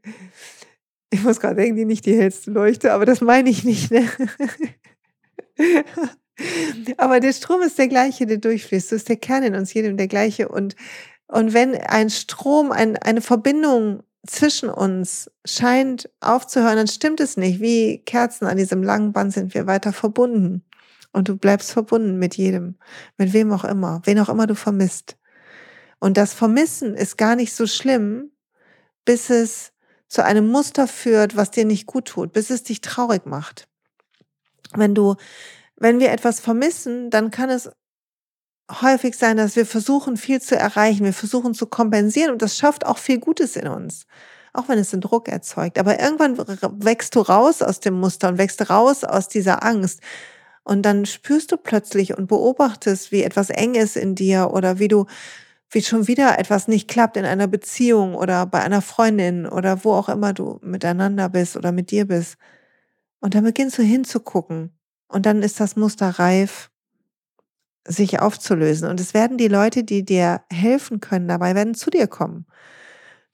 [1.12, 3.90] Ich muss gerade denken, die nicht die hellste Leuchte, aber das meine ich nicht.
[3.90, 4.08] Ne?
[6.98, 8.90] Aber der Strom ist der gleiche, der durchfließt.
[8.90, 10.50] So ist der Kern in uns jedem der gleiche.
[10.50, 10.76] Und,
[11.28, 17.60] und wenn ein Strom, ein, eine Verbindung zwischen uns scheint aufzuhören, dann stimmt es nicht.
[17.60, 20.64] Wie Kerzen an diesem langen Band sind wir weiter verbunden.
[21.12, 22.76] Und du bleibst verbunden mit jedem,
[23.18, 25.18] mit wem auch immer, wen auch immer du vermisst.
[26.00, 28.32] Und das Vermissen ist gar nicht so schlimm,
[29.06, 29.74] bis es
[30.08, 33.68] zu einem Muster führt, was dir nicht gut tut, bis es dich traurig macht.
[34.76, 35.16] Wenn du
[35.80, 37.70] wenn wir etwas vermissen, dann kann es
[38.82, 41.06] häufig sein, dass wir versuchen, viel zu erreichen.
[41.06, 44.06] Wir versuchen zu kompensieren und das schafft auch viel Gutes in uns.
[44.54, 45.80] Auch wenn es einen Druck erzeugt.
[45.80, 46.38] Aber irgendwann
[46.84, 50.02] wächst du raus aus dem Muster und wächst raus aus dieser Angst.
[50.64, 54.88] Und dann spürst du plötzlich und beobachtest, wie etwas eng ist in dir oder wie
[54.88, 55.06] du,
[55.72, 59.94] wie schon wieder etwas nicht klappt in einer Beziehung oder bei einer Freundin oder wo
[59.94, 62.38] auch immer du miteinander bist oder mit dir bist.
[63.20, 64.79] Und dann beginnst du hinzugucken
[65.10, 66.70] und dann ist das Muster reif,
[67.86, 68.88] sich aufzulösen.
[68.88, 72.46] Und es werden die Leute, die dir helfen können dabei, werden zu dir kommen.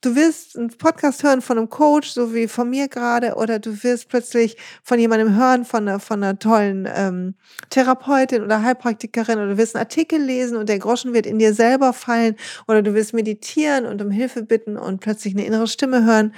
[0.02, 3.82] Du wirst einen Podcast hören von einem Coach, so wie von mir gerade, oder du
[3.82, 7.34] wirst plötzlich von jemandem hören, von einer, von einer tollen ähm,
[7.70, 11.54] Therapeutin oder Heilpraktikerin, oder du wirst einen Artikel lesen und der Groschen wird in dir
[11.54, 12.36] selber fallen,
[12.68, 16.34] oder du wirst meditieren und um Hilfe bitten und plötzlich eine innere Stimme hören.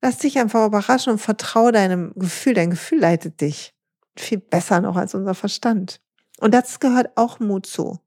[0.00, 2.54] Lass dich einfach überraschen und vertraue deinem Gefühl.
[2.54, 3.74] Dein Gefühl leitet dich
[4.16, 6.00] viel besser noch als unser Verstand.
[6.38, 8.00] Und das gehört auch Mut zu.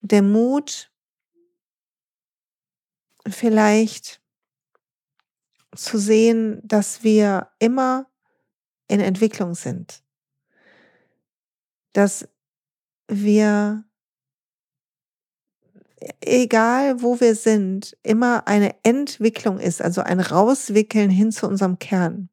[0.00, 0.90] Der Mut,
[3.26, 4.20] vielleicht
[5.74, 8.10] zu sehen, dass wir immer
[8.88, 10.02] in Entwicklung sind.
[11.92, 12.28] Dass
[13.08, 13.84] wir,
[16.20, 22.28] egal wo wir sind, immer eine Entwicklung ist, also ein Rauswickeln hin zu unserem Kern.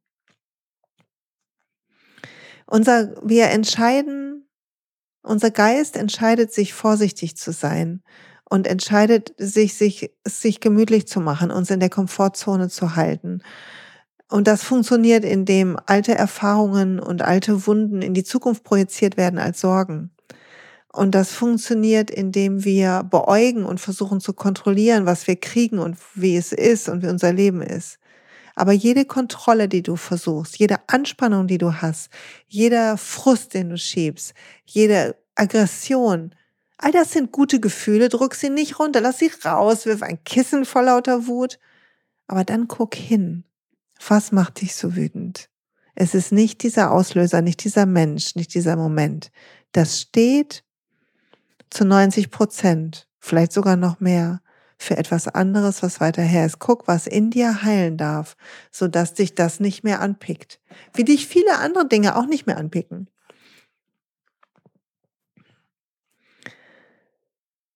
[2.70, 4.48] Unser, wir entscheiden
[5.24, 8.04] Unser Geist entscheidet sich, vorsichtig zu sein
[8.50, 13.42] und entscheidet sich, sich, sich gemütlich zu machen, uns in der Komfortzone zu halten.
[14.30, 19.62] Und das funktioniert, indem alte Erfahrungen und alte Wunden in die Zukunft projiziert werden als
[19.62, 20.12] Sorgen.
[20.94, 26.38] Und das funktioniert, indem wir beäugen und versuchen zu kontrollieren, was wir kriegen und wie
[26.38, 28.00] es ist und wie unser Leben ist.
[28.60, 32.10] Aber jede Kontrolle, die du versuchst, jede Anspannung, die du hast,
[32.48, 34.34] jeder Frust, den du schiebst,
[34.66, 36.36] jede Aggression,
[36.78, 40.66] all das sind gute Gefühle, drück sie nicht runter, lass sie raus, wirf ein Kissen
[40.66, 41.58] vor lauter Wut.
[42.28, 43.46] Aber dann guck hin
[44.08, 45.50] was macht dich so wütend?
[45.96, 49.32] Es ist nicht dieser Auslöser, nicht dieser Mensch, nicht dieser Moment.
[49.74, 50.64] Das steht
[51.70, 54.42] zu 90 Prozent, vielleicht sogar noch mehr,
[54.80, 56.60] für etwas anderes, was weiter her ist.
[56.60, 58.38] Guck, was in dir heilen darf,
[58.72, 60.60] sodass dich das nicht mehr anpickt.
[60.94, 63.10] Wie dich viele andere Dinge auch nicht mehr anpicken.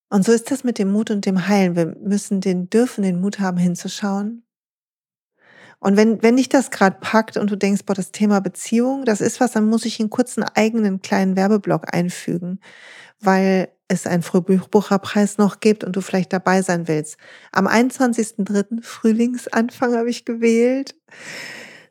[0.10, 1.76] Und so ist das mit dem Mut und dem Heilen.
[1.76, 4.43] Wir müssen den, dürfen den Mut haben, hinzuschauen,
[5.84, 9.20] und wenn, wenn dich das gerade packt und du denkst, boah, das Thema Beziehung, das
[9.20, 12.62] ist was, dann muss ich einen kurzen eigenen kleinen Werbeblock einfügen,
[13.20, 17.18] weil es einen Frühbucherpreis noch gibt und du vielleicht dabei sein willst.
[17.52, 18.82] Am 21.03.
[18.82, 20.96] Frühlingsanfang habe ich gewählt.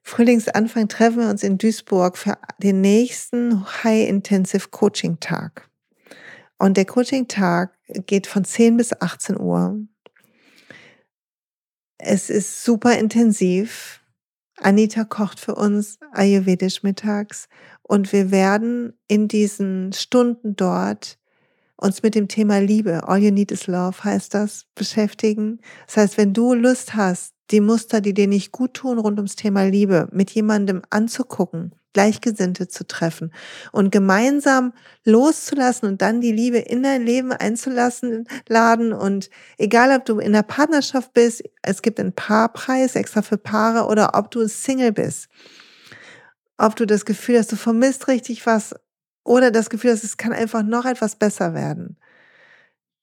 [0.02, 5.68] Frühlingsanfang treffen wir uns in Duisburg für den nächsten High Intensive Coaching Tag.
[6.58, 7.76] Und der Coaching Tag
[8.06, 9.86] geht von 10 bis 18 Uhr.
[12.04, 14.00] Es ist super intensiv.
[14.56, 17.48] Anita kocht für uns ayurvedisch mittags
[17.82, 21.20] und wir werden in diesen Stunden dort
[21.76, 25.60] uns mit dem Thema Liebe, all you need is love heißt das, beschäftigen.
[25.86, 29.36] Das heißt, wenn du Lust hast, die Muster, die dir nicht gut tun rund ums
[29.36, 33.32] Thema Liebe, mit jemandem anzugucken, Gleichgesinnte zu treffen
[33.72, 34.72] und gemeinsam
[35.04, 40.32] loszulassen und dann die Liebe in dein Leben einzulassen, laden und egal ob du in
[40.32, 45.28] der Partnerschaft bist, es gibt einen Paarpreis extra für Paare oder ob du Single bist,
[46.56, 48.74] ob du das Gefühl hast, du vermisst richtig was
[49.24, 51.96] oder das Gefühl hast, es kann einfach noch etwas besser werden.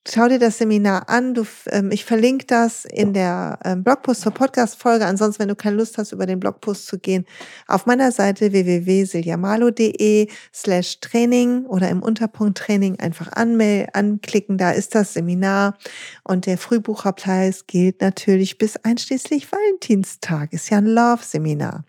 [0.07, 1.33] Schau dir das Seminar an.
[1.33, 5.05] Du, ähm, ich verlinke das in der ähm, Blogpost zur Podcast-Folge.
[5.05, 7.25] Ansonsten, wenn du keine Lust hast, über den Blogpost zu gehen,
[7.67, 14.57] auf meiner Seite www.siljamalo.de slash Training oder im Unterpunkt Training einfach anklicken.
[14.57, 15.77] Da ist das Seminar.
[16.23, 20.53] Und der Frühbucherpreis gilt natürlich bis einschließlich Valentinstag.
[20.53, 21.83] Ist ja ein Love-Seminar.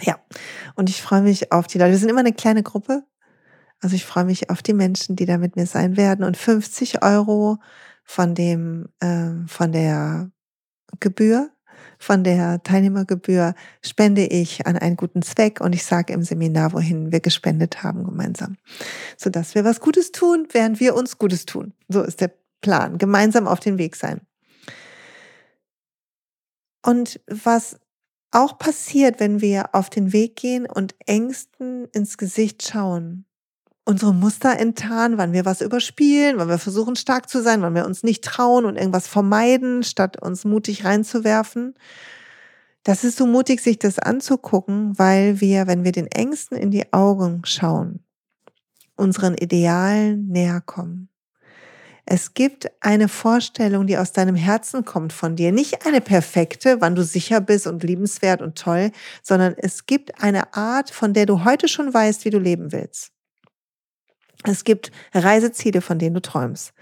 [0.00, 0.18] Ja,
[0.74, 1.90] und ich freue mich auf die Leute.
[1.90, 3.04] Wir sind immer eine kleine Gruppe,
[3.84, 6.24] also ich freue mich auf die Menschen, die da mit mir sein werden.
[6.24, 7.58] Und 50 Euro
[8.02, 10.30] von dem, äh, von der
[11.00, 11.50] Gebühr,
[11.98, 17.12] von der Teilnehmergebühr spende ich an einen guten Zweck und ich sage im Seminar, wohin
[17.12, 18.56] wir gespendet haben gemeinsam,
[19.18, 21.74] sodass wir was Gutes tun, während wir uns Gutes tun.
[21.88, 22.96] So ist der Plan.
[22.96, 24.22] Gemeinsam auf den Weg sein.
[26.82, 27.78] Und was
[28.30, 33.26] auch passiert, wenn wir auf den Weg gehen und Ängsten ins Gesicht schauen,
[33.84, 37.84] unsere Muster enttarnen, wann wir was überspielen, wann wir versuchen stark zu sein, wann wir
[37.84, 41.74] uns nicht trauen und irgendwas vermeiden, statt uns mutig reinzuwerfen.
[42.82, 46.92] Das ist so mutig, sich das anzugucken, weil wir, wenn wir den Ängsten in die
[46.92, 48.04] Augen schauen,
[48.96, 51.08] unseren Idealen näher kommen.
[52.06, 55.52] Es gibt eine Vorstellung, die aus deinem Herzen kommt von dir.
[55.52, 58.90] Nicht eine perfekte, wann du sicher bist und liebenswert und toll,
[59.22, 63.13] sondern es gibt eine Art, von der du heute schon weißt, wie du leben willst.
[64.46, 66.72] Es gibt Reiseziele, von denen du träumst.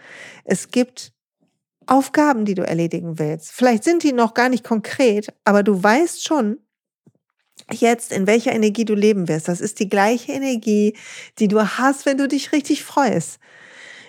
[0.44, 1.12] Es gibt
[1.86, 3.52] Aufgaben, die du erledigen willst.
[3.52, 6.58] Vielleicht sind die noch gar nicht konkret, aber du weißt schon
[7.70, 9.48] jetzt, in welcher Energie du leben wirst.
[9.48, 10.96] Das ist die gleiche Energie,
[11.38, 13.38] die du hast, wenn du dich richtig freust.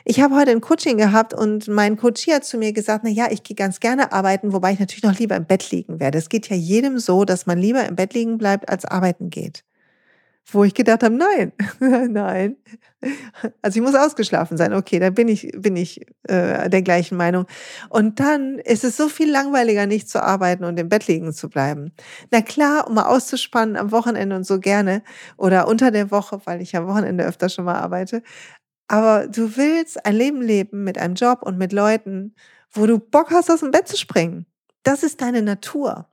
[0.05, 3.31] Ich habe heute ein Coaching gehabt und mein Coach hat zu mir gesagt, na ja,
[3.31, 6.17] ich gehe ganz gerne arbeiten, wobei ich natürlich noch lieber im Bett liegen werde.
[6.17, 9.63] Es geht ja jedem so, dass man lieber im Bett liegen bleibt, als arbeiten geht
[10.51, 11.53] wo ich gedacht habe, nein,
[12.11, 12.57] nein.
[13.61, 14.73] Also ich muss ausgeschlafen sein.
[14.73, 17.45] Okay, da bin ich, bin ich äh, der gleichen Meinung.
[17.89, 21.49] Und dann ist es so viel langweiliger, nicht zu arbeiten und im Bett liegen zu
[21.49, 21.93] bleiben.
[22.31, 25.03] Na klar, um mal auszuspannen am Wochenende und so gerne
[25.37, 28.21] oder unter der Woche, weil ich am Wochenende öfter schon mal arbeite.
[28.87, 32.35] Aber du willst ein Leben leben mit einem Job und mit Leuten,
[32.71, 34.45] wo du Bock hast, aus dem Bett zu springen.
[34.83, 36.07] Das ist deine Natur.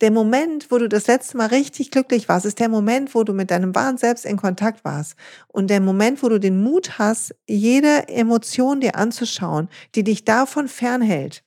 [0.00, 3.32] Der Moment, wo du das letzte Mal richtig glücklich warst, ist der Moment, wo du
[3.32, 5.16] mit deinem wahren Selbst in Kontakt warst.
[5.48, 10.68] Und der Moment, wo du den Mut hast, jede Emotion dir anzuschauen, die dich davon
[10.68, 11.43] fernhält.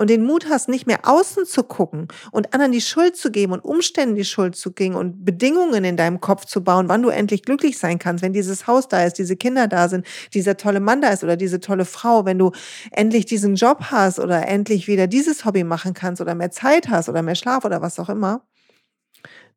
[0.00, 3.52] Und den Mut hast, nicht mehr außen zu gucken und anderen die Schuld zu geben
[3.52, 7.10] und Umständen die Schuld zu geben und Bedingungen in deinem Kopf zu bauen, wann du
[7.10, 10.80] endlich glücklich sein kannst, wenn dieses Haus da ist, diese Kinder da sind, dieser tolle
[10.80, 12.50] Mann da ist oder diese tolle Frau, wenn du
[12.92, 17.10] endlich diesen Job hast oder endlich wieder dieses Hobby machen kannst oder mehr Zeit hast
[17.10, 18.42] oder mehr Schlaf oder was auch immer,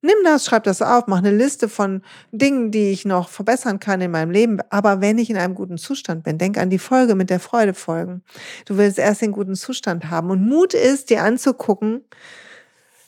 [0.05, 2.01] Nimm das, schreib das auf, mach eine Liste von
[2.33, 4.59] Dingen, die ich noch verbessern kann in meinem Leben.
[4.69, 7.73] Aber wenn ich in einem guten Zustand bin, denk an die Folge mit der Freude
[7.73, 8.21] folgen.
[8.65, 10.29] Du willst erst den guten Zustand haben.
[10.29, 12.03] Und Mut ist, dir anzugucken,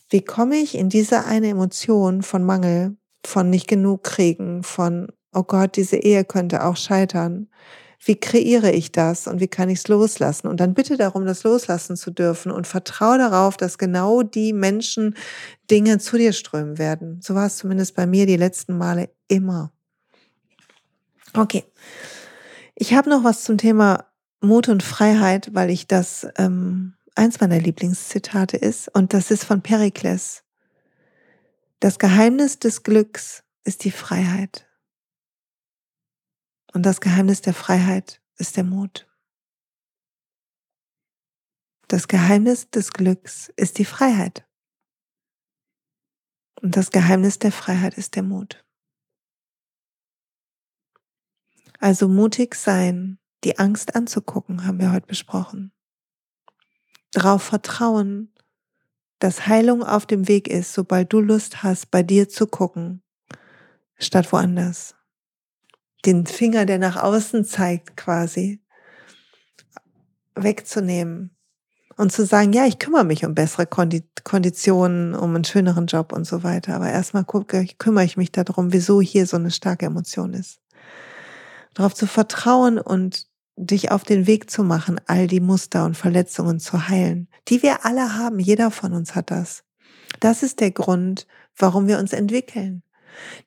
[0.09, 5.43] wie komme ich in diese eine Emotion von Mangel, von nicht genug kriegen, von, oh
[5.43, 7.49] Gott, diese Ehe könnte auch scheitern.
[8.03, 10.47] Wie kreiere ich das und wie kann ich es loslassen?
[10.47, 15.15] Und dann bitte darum, das loslassen zu dürfen und vertraue darauf, dass genau die Menschen
[15.69, 17.19] Dinge zu dir strömen werden.
[17.21, 19.71] So war es zumindest bei mir die letzten Male immer.
[21.33, 21.63] Okay.
[22.75, 24.05] Ich habe noch was zum Thema
[24.41, 29.61] Mut und Freiheit, weil ich das ähm, eins meiner Lieblingszitate ist und das ist von
[29.61, 30.43] Perikles.
[31.79, 34.67] Das Geheimnis des Glücks ist die Freiheit.
[36.75, 39.07] Und das Geheimnis der Freiheit ist der Mut.
[41.87, 44.45] Das Geheimnis des Glücks ist die Freiheit.
[46.61, 48.65] Und das Geheimnis der Freiheit ist der Mut.
[51.79, 55.71] Also mutig sein, die Angst anzugucken, haben wir heute besprochen.
[57.11, 58.33] Darauf vertrauen,
[59.19, 63.01] dass Heilung auf dem Weg ist, sobald du Lust hast, bei dir zu gucken,
[63.97, 64.93] statt woanders
[66.05, 68.61] den Finger, der nach außen zeigt, quasi
[70.35, 71.35] wegzunehmen
[71.97, 76.25] und zu sagen, ja, ich kümmere mich um bessere Konditionen, um einen schöneren Job und
[76.25, 76.75] so weiter.
[76.75, 80.59] Aber erstmal kümmere ich mich darum, wieso hier so eine starke Emotion ist.
[81.73, 83.27] Darauf zu vertrauen und
[83.57, 87.85] dich auf den Weg zu machen, all die Muster und Verletzungen zu heilen, die wir
[87.85, 88.39] alle haben.
[88.39, 89.63] Jeder von uns hat das.
[90.19, 91.27] Das ist der Grund,
[91.57, 92.83] warum wir uns entwickeln.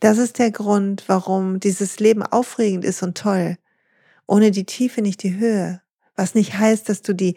[0.01, 3.57] Das ist der Grund, warum dieses Leben aufregend ist und toll.
[4.27, 5.81] Ohne die Tiefe nicht die Höhe.
[6.15, 7.37] Was nicht heißt, dass du die,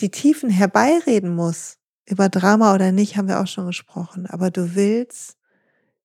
[0.00, 1.78] die Tiefen herbeireden musst.
[2.06, 4.26] Über Drama oder nicht haben wir auch schon gesprochen.
[4.26, 5.36] Aber du willst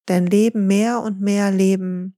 [0.05, 2.15] dein Leben mehr und mehr leben,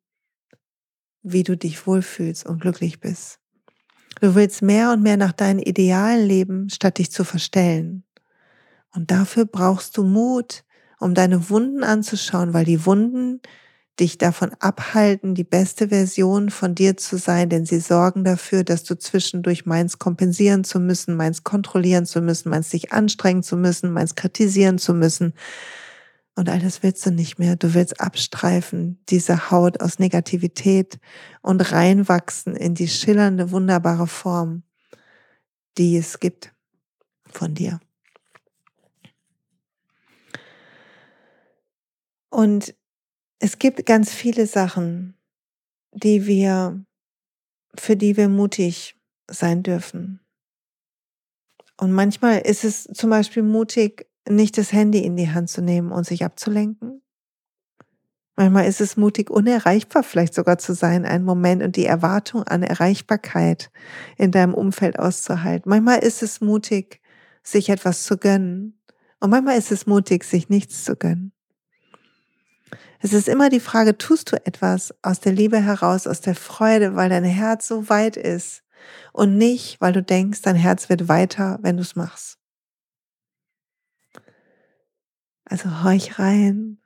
[1.21, 3.39] wie du dich wohlfühlst und glücklich bist.
[4.21, 8.03] Du willst mehr und mehr nach deinen Idealen leben, statt dich zu verstellen.
[8.93, 10.63] Und dafür brauchst du Mut,
[10.99, 13.41] um deine Wunden anzuschauen, weil die Wunden
[13.99, 18.83] dich davon abhalten, die beste Version von dir zu sein, denn sie sorgen dafür, dass
[18.83, 23.91] du zwischendurch meinst, kompensieren zu müssen, meinst, kontrollieren zu müssen, meinst, dich anstrengen zu müssen,
[23.91, 25.33] meinst, kritisieren zu müssen.
[26.35, 27.55] Und all das willst du nicht mehr.
[27.55, 30.99] Du willst abstreifen, diese Haut aus Negativität
[31.41, 34.63] und reinwachsen in die schillernde, wunderbare Form,
[35.77, 36.53] die es gibt
[37.31, 37.79] von dir.
[42.35, 42.75] Und
[43.39, 45.17] es gibt ganz viele Sachen,
[45.93, 46.85] die wir,
[47.77, 48.97] für die wir mutig
[49.31, 50.19] sein dürfen.
[51.77, 55.93] Und manchmal ist es zum Beispiel mutig, nicht das Handy in die Hand zu nehmen
[55.93, 57.01] und sich abzulenken.
[58.35, 62.63] Manchmal ist es mutig, unerreichbar vielleicht sogar zu sein, einen Moment und die Erwartung an
[62.63, 63.71] Erreichbarkeit
[64.17, 65.69] in deinem Umfeld auszuhalten.
[65.69, 67.01] Manchmal ist es mutig,
[67.43, 68.77] sich etwas zu gönnen.
[69.21, 71.31] Und manchmal ist es mutig, sich nichts zu gönnen.
[73.05, 76.95] Es ist immer die Frage, tust du etwas aus der Liebe heraus, aus der Freude,
[76.95, 78.63] weil dein Herz so weit ist
[79.13, 82.39] und nicht, weil du denkst, dein Herz wird weiter, wenn du es machst.
[85.43, 86.79] Also horch rein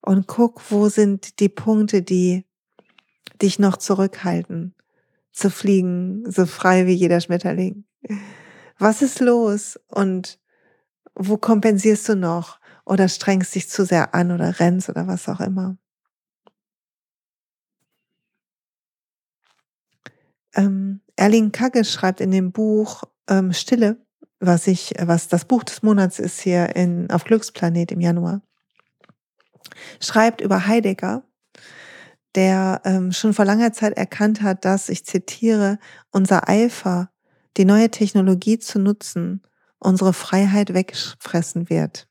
[0.00, 2.46] und guck, wo sind die Punkte, die
[3.42, 4.74] dich noch zurückhalten,
[5.32, 7.84] zu fliegen, so frei wie jeder Schmetterling.
[8.78, 10.40] Was ist los und
[11.14, 12.58] wo kompensierst du noch?
[12.84, 15.76] Oder strengst dich zu sehr an oder rennst oder was auch immer.
[20.54, 24.04] Ähm, Erling Kagge schreibt in dem Buch ähm, Stille,
[24.40, 28.42] was ich, was das Buch des Monats ist hier in, auf Glücksplanet im Januar,
[30.00, 31.24] schreibt über Heidegger,
[32.34, 35.78] der ähm, schon vor langer Zeit erkannt hat, dass, ich zitiere,
[36.10, 37.10] unser Eifer,
[37.56, 39.42] die neue Technologie zu nutzen,
[39.78, 42.08] unsere Freiheit wegfressen wird.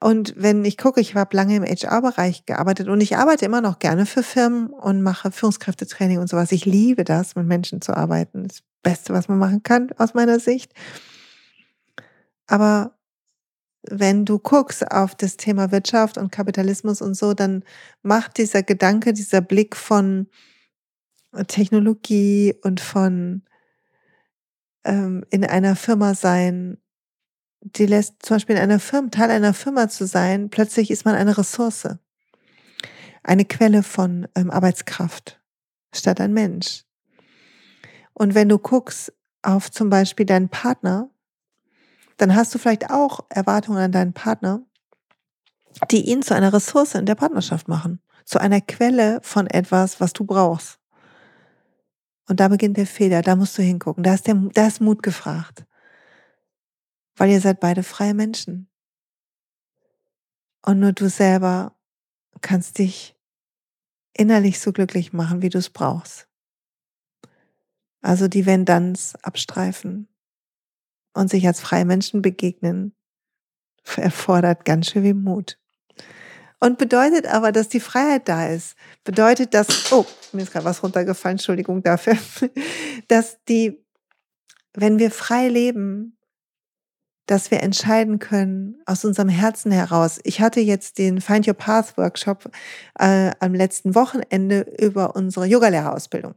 [0.00, 3.78] Und wenn ich gucke, ich habe lange im HR-Bereich gearbeitet und ich arbeite immer noch
[3.78, 6.52] gerne für Firmen und mache Führungskräftetraining und sowas.
[6.52, 8.46] Ich liebe das, mit Menschen zu arbeiten.
[8.46, 10.74] Das Beste, was man machen kann, aus meiner Sicht.
[12.46, 12.98] Aber
[13.82, 17.64] wenn du guckst auf das Thema Wirtschaft und Kapitalismus und so, dann
[18.02, 20.28] macht dieser Gedanke, dieser Blick von
[21.48, 23.42] Technologie und von
[24.84, 26.78] ähm, in einer Firma sein,
[27.64, 31.14] die lässt zum Beispiel in einer Firma, Teil einer Firma zu sein, plötzlich ist man
[31.14, 31.88] eine Ressource,
[33.22, 35.40] eine Quelle von ähm, Arbeitskraft
[35.92, 36.84] statt ein Mensch.
[38.12, 39.12] Und wenn du guckst
[39.42, 41.08] auf zum Beispiel deinen Partner,
[42.18, 44.60] dann hast du vielleicht auch Erwartungen an deinen Partner,
[45.90, 50.12] die ihn zu einer Ressource in der Partnerschaft machen, zu einer Quelle von etwas, was
[50.12, 50.78] du brauchst.
[52.28, 55.02] Und da beginnt der Fehler, da musst du hingucken, da ist, der, da ist Mut
[55.02, 55.64] gefragt.
[57.16, 58.68] Weil ihr seid beide freie Menschen.
[60.62, 61.76] Und nur du selber
[62.40, 63.16] kannst dich
[64.12, 66.28] innerlich so glücklich machen, wie du es brauchst.
[68.00, 70.08] Also die Wenn-Danns abstreifen
[71.14, 72.94] und sich als freie Menschen begegnen,
[73.96, 75.58] erfordert ganz schön viel Mut.
[76.60, 78.74] Und bedeutet aber, dass die Freiheit da ist.
[79.04, 82.16] Bedeutet, dass, oh, mir ist gerade was runtergefallen, Entschuldigung dafür,
[83.08, 83.84] dass die,
[84.72, 86.16] wenn wir frei leben,
[87.26, 90.20] dass wir entscheiden können aus unserem Herzen heraus.
[90.24, 92.50] Ich hatte jetzt den Find Your Path Workshop
[92.98, 96.34] äh, am letzten Wochenende über unsere Yogalehrerausbildung.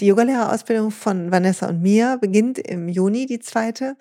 [0.00, 3.96] Die Yogalehrerausbildung von Vanessa und mir beginnt im Juni, die zweite.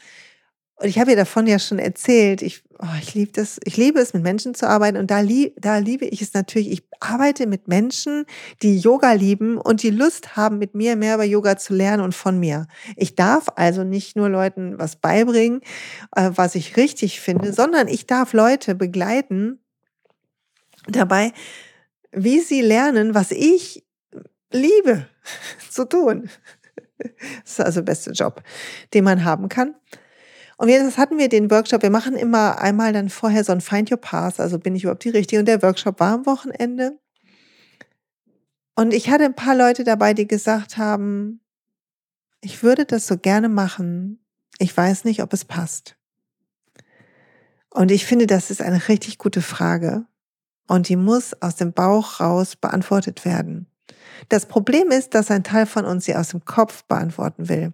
[0.80, 2.44] Und ich habe ihr davon ja schon erzählt.
[2.44, 3.60] Ich, oh, ich liebe das.
[3.64, 4.98] Ich liebe es, mit Menschen zu arbeiten.
[4.98, 6.70] Und da, lieb, da liebe ich es natürlich.
[6.72, 8.26] Ich arbeite mit Menschen,
[8.62, 12.14] die Yoga lieben und die Lust haben, mit mir mehr über Yoga zu lernen und
[12.14, 12.68] von mir.
[12.96, 15.62] Ich darf also nicht nur Leuten was beibringen,
[16.16, 19.60] äh, was ich richtig finde, sondern ich darf Leute begleiten
[20.88, 21.34] dabei,
[22.12, 23.84] wie sie lernen, was ich
[24.52, 25.08] liebe
[25.72, 26.30] zu tun.
[27.44, 28.42] Das ist also der beste Job,
[28.96, 29.76] den man haben kann.
[30.58, 31.84] Und jetzt hatten wir den Workshop.
[31.84, 34.40] Wir machen immer einmal dann vorher so ein Find Your Path.
[34.40, 35.40] Also bin ich überhaupt die Richtige?
[35.40, 36.98] Und der Workshop war am Wochenende.
[38.76, 41.42] Und ich hatte ein paar Leute dabei, die gesagt haben,
[42.42, 44.20] ich würde das so gerne machen.
[44.58, 45.96] Ich weiß nicht, ob es passt.
[47.70, 50.06] Und ich finde, das ist eine richtig gute Frage.
[50.68, 53.68] Und die muss aus dem Bauch raus beantwortet werden.
[54.30, 57.74] Das Problem ist, dass ein Teil von uns sie aus dem Kopf beantworten will.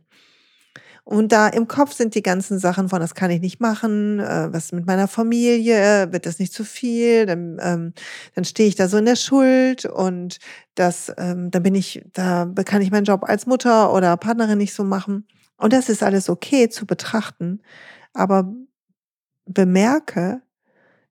[1.06, 4.54] Und da im Kopf sind die ganzen Sachen von, das kann ich nicht machen, äh,
[4.54, 7.94] was mit meiner Familie, wird das nicht zu viel, dann, ähm,
[8.36, 10.40] dann stehe ich da so in der Schuld und
[10.76, 14.74] das, ähm, dann bin ich, da kann ich meinen Job als Mutter oder Partnerin nicht
[14.74, 15.28] so machen.
[15.58, 17.62] Und das ist alles okay zu betrachten,
[18.14, 18.54] aber
[19.46, 20.42] bemerke,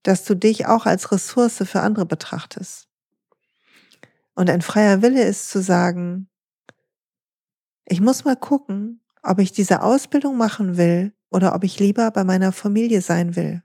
[0.02, 2.88] dass du dich auch als Ressource für andere betrachtest.
[4.34, 6.28] Und ein freier Wille ist zu sagen,
[7.84, 12.24] ich muss mal gucken, ob ich diese Ausbildung machen will oder ob ich lieber bei
[12.24, 13.62] meiner Familie sein will.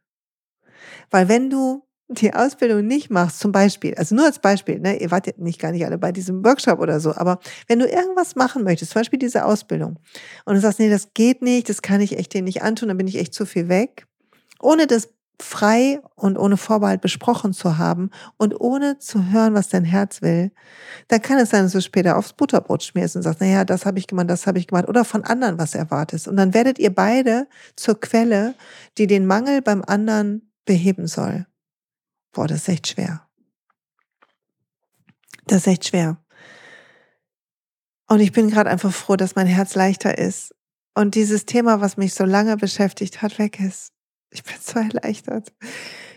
[1.10, 5.12] Weil wenn du die Ausbildung nicht machst, zum Beispiel, also nur als Beispiel, ne, ihr
[5.12, 8.36] wart ja nicht gar nicht alle bei diesem Workshop oder so, aber wenn du irgendwas
[8.36, 10.00] machen möchtest, zum Beispiel diese Ausbildung,
[10.46, 12.98] und du sagst, nee, das geht nicht, das kann ich echt dir nicht antun, dann
[12.98, 14.08] bin ich echt zu viel weg,
[14.62, 19.84] ohne das frei und ohne Vorbehalt besprochen zu haben und ohne zu hören, was dein
[19.84, 20.52] Herz will,
[21.08, 24.00] dann kann es sein, dass du später aufs Butterbrot schmierst und sagst, naja, das habe
[24.00, 26.28] ich gemacht, das habe ich gemacht oder von anderen was erwartest.
[26.28, 28.56] Und dann werdet ihr beide zur Quelle,
[28.98, 31.46] die den Mangel beim anderen beheben soll.
[32.32, 33.28] Boah, das ist echt schwer.
[35.46, 36.18] Das ist echt schwer.
[38.08, 40.56] Und ich bin gerade einfach froh, dass mein Herz leichter ist
[40.96, 43.92] und dieses Thema, was mich so lange beschäftigt hat, weg ist.
[44.30, 45.54] Ich bin so erleichtert.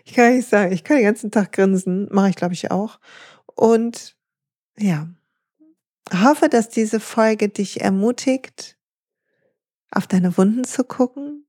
[0.04, 2.98] Ich kann nicht sagen, ich kann den ganzen Tag grinsen, mache ich glaube ich auch.
[3.46, 4.16] Und
[4.78, 5.08] ja,
[6.12, 8.76] hoffe, dass diese Folge dich ermutigt,
[9.90, 11.46] auf deine Wunden zu gucken,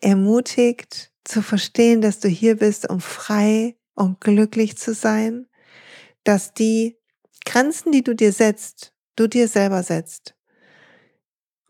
[0.00, 5.46] ermutigt zu verstehen, dass du hier bist, um frei und glücklich zu sein,
[6.24, 6.98] dass die
[7.44, 10.34] Grenzen, die du dir setzt, du dir selber setzt.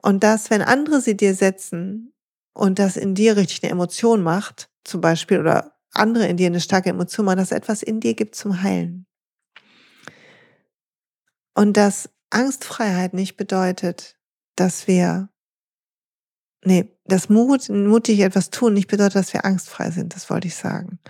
[0.03, 2.15] Und dass, wenn andere sie dir setzen,
[2.53, 6.61] und das in dir richtig eine Emotion macht, zum Beispiel, oder andere in dir eine
[6.61, 9.07] starke Emotion machen, dass etwas in dir gibt zum Heilen.
[11.55, 14.17] Und dass Angstfreiheit nicht bedeutet,
[14.57, 15.29] dass wir,
[16.65, 20.55] nee, dass Mut, mutig etwas tun nicht bedeutet, dass wir angstfrei sind, das wollte ich
[20.55, 21.01] sagen.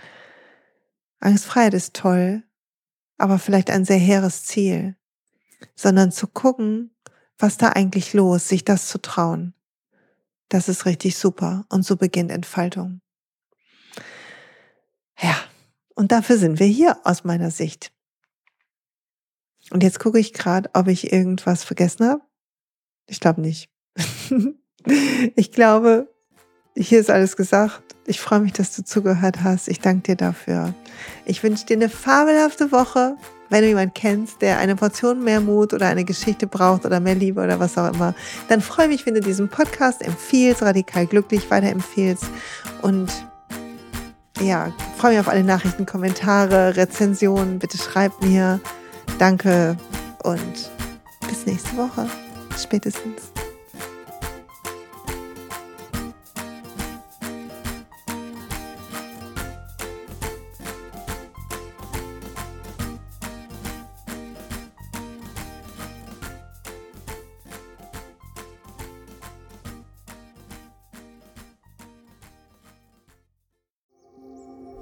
[1.19, 2.43] Angstfreiheit ist toll,
[3.17, 4.95] aber vielleicht ein sehr hehres Ziel,
[5.75, 6.95] sondern zu gucken,
[7.37, 9.53] was da eigentlich los, sich das zu trauen.
[10.51, 11.65] Das ist richtig super.
[11.69, 12.99] Und so beginnt Entfaltung.
[15.17, 15.37] Ja,
[15.95, 17.93] und dafür sind wir hier aus meiner Sicht.
[19.69, 22.21] Und jetzt gucke ich gerade, ob ich irgendwas vergessen habe.
[23.07, 23.69] Ich glaube nicht.
[25.35, 26.13] ich glaube,
[26.75, 27.81] hier ist alles gesagt.
[28.05, 29.67] Ich freue mich, dass du zugehört hast.
[29.67, 30.73] Ich danke dir dafür.
[31.25, 33.15] Ich wünsche dir eine fabelhafte Woche.
[33.49, 37.15] Wenn du jemanden kennst, der eine Portion mehr Mut oder eine Geschichte braucht oder mehr
[37.15, 38.15] Liebe oder was auch immer,
[38.47, 42.25] dann freue mich, wenn du diesen Podcast empfiehlst, radikal glücklich weiterempfehlst.
[42.81, 43.11] Und
[44.39, 47.59] ja, freue mich auf alle Nachrichten, Kommentare, Rezensionen.
[47.59, 48.61] Bitte schreib mir.
[49.19, 49.75] Danke
[50.23, 50.71] und
[51.27, 52.09] bis nächste Woche.
[52.57, 53.30] Spätestens.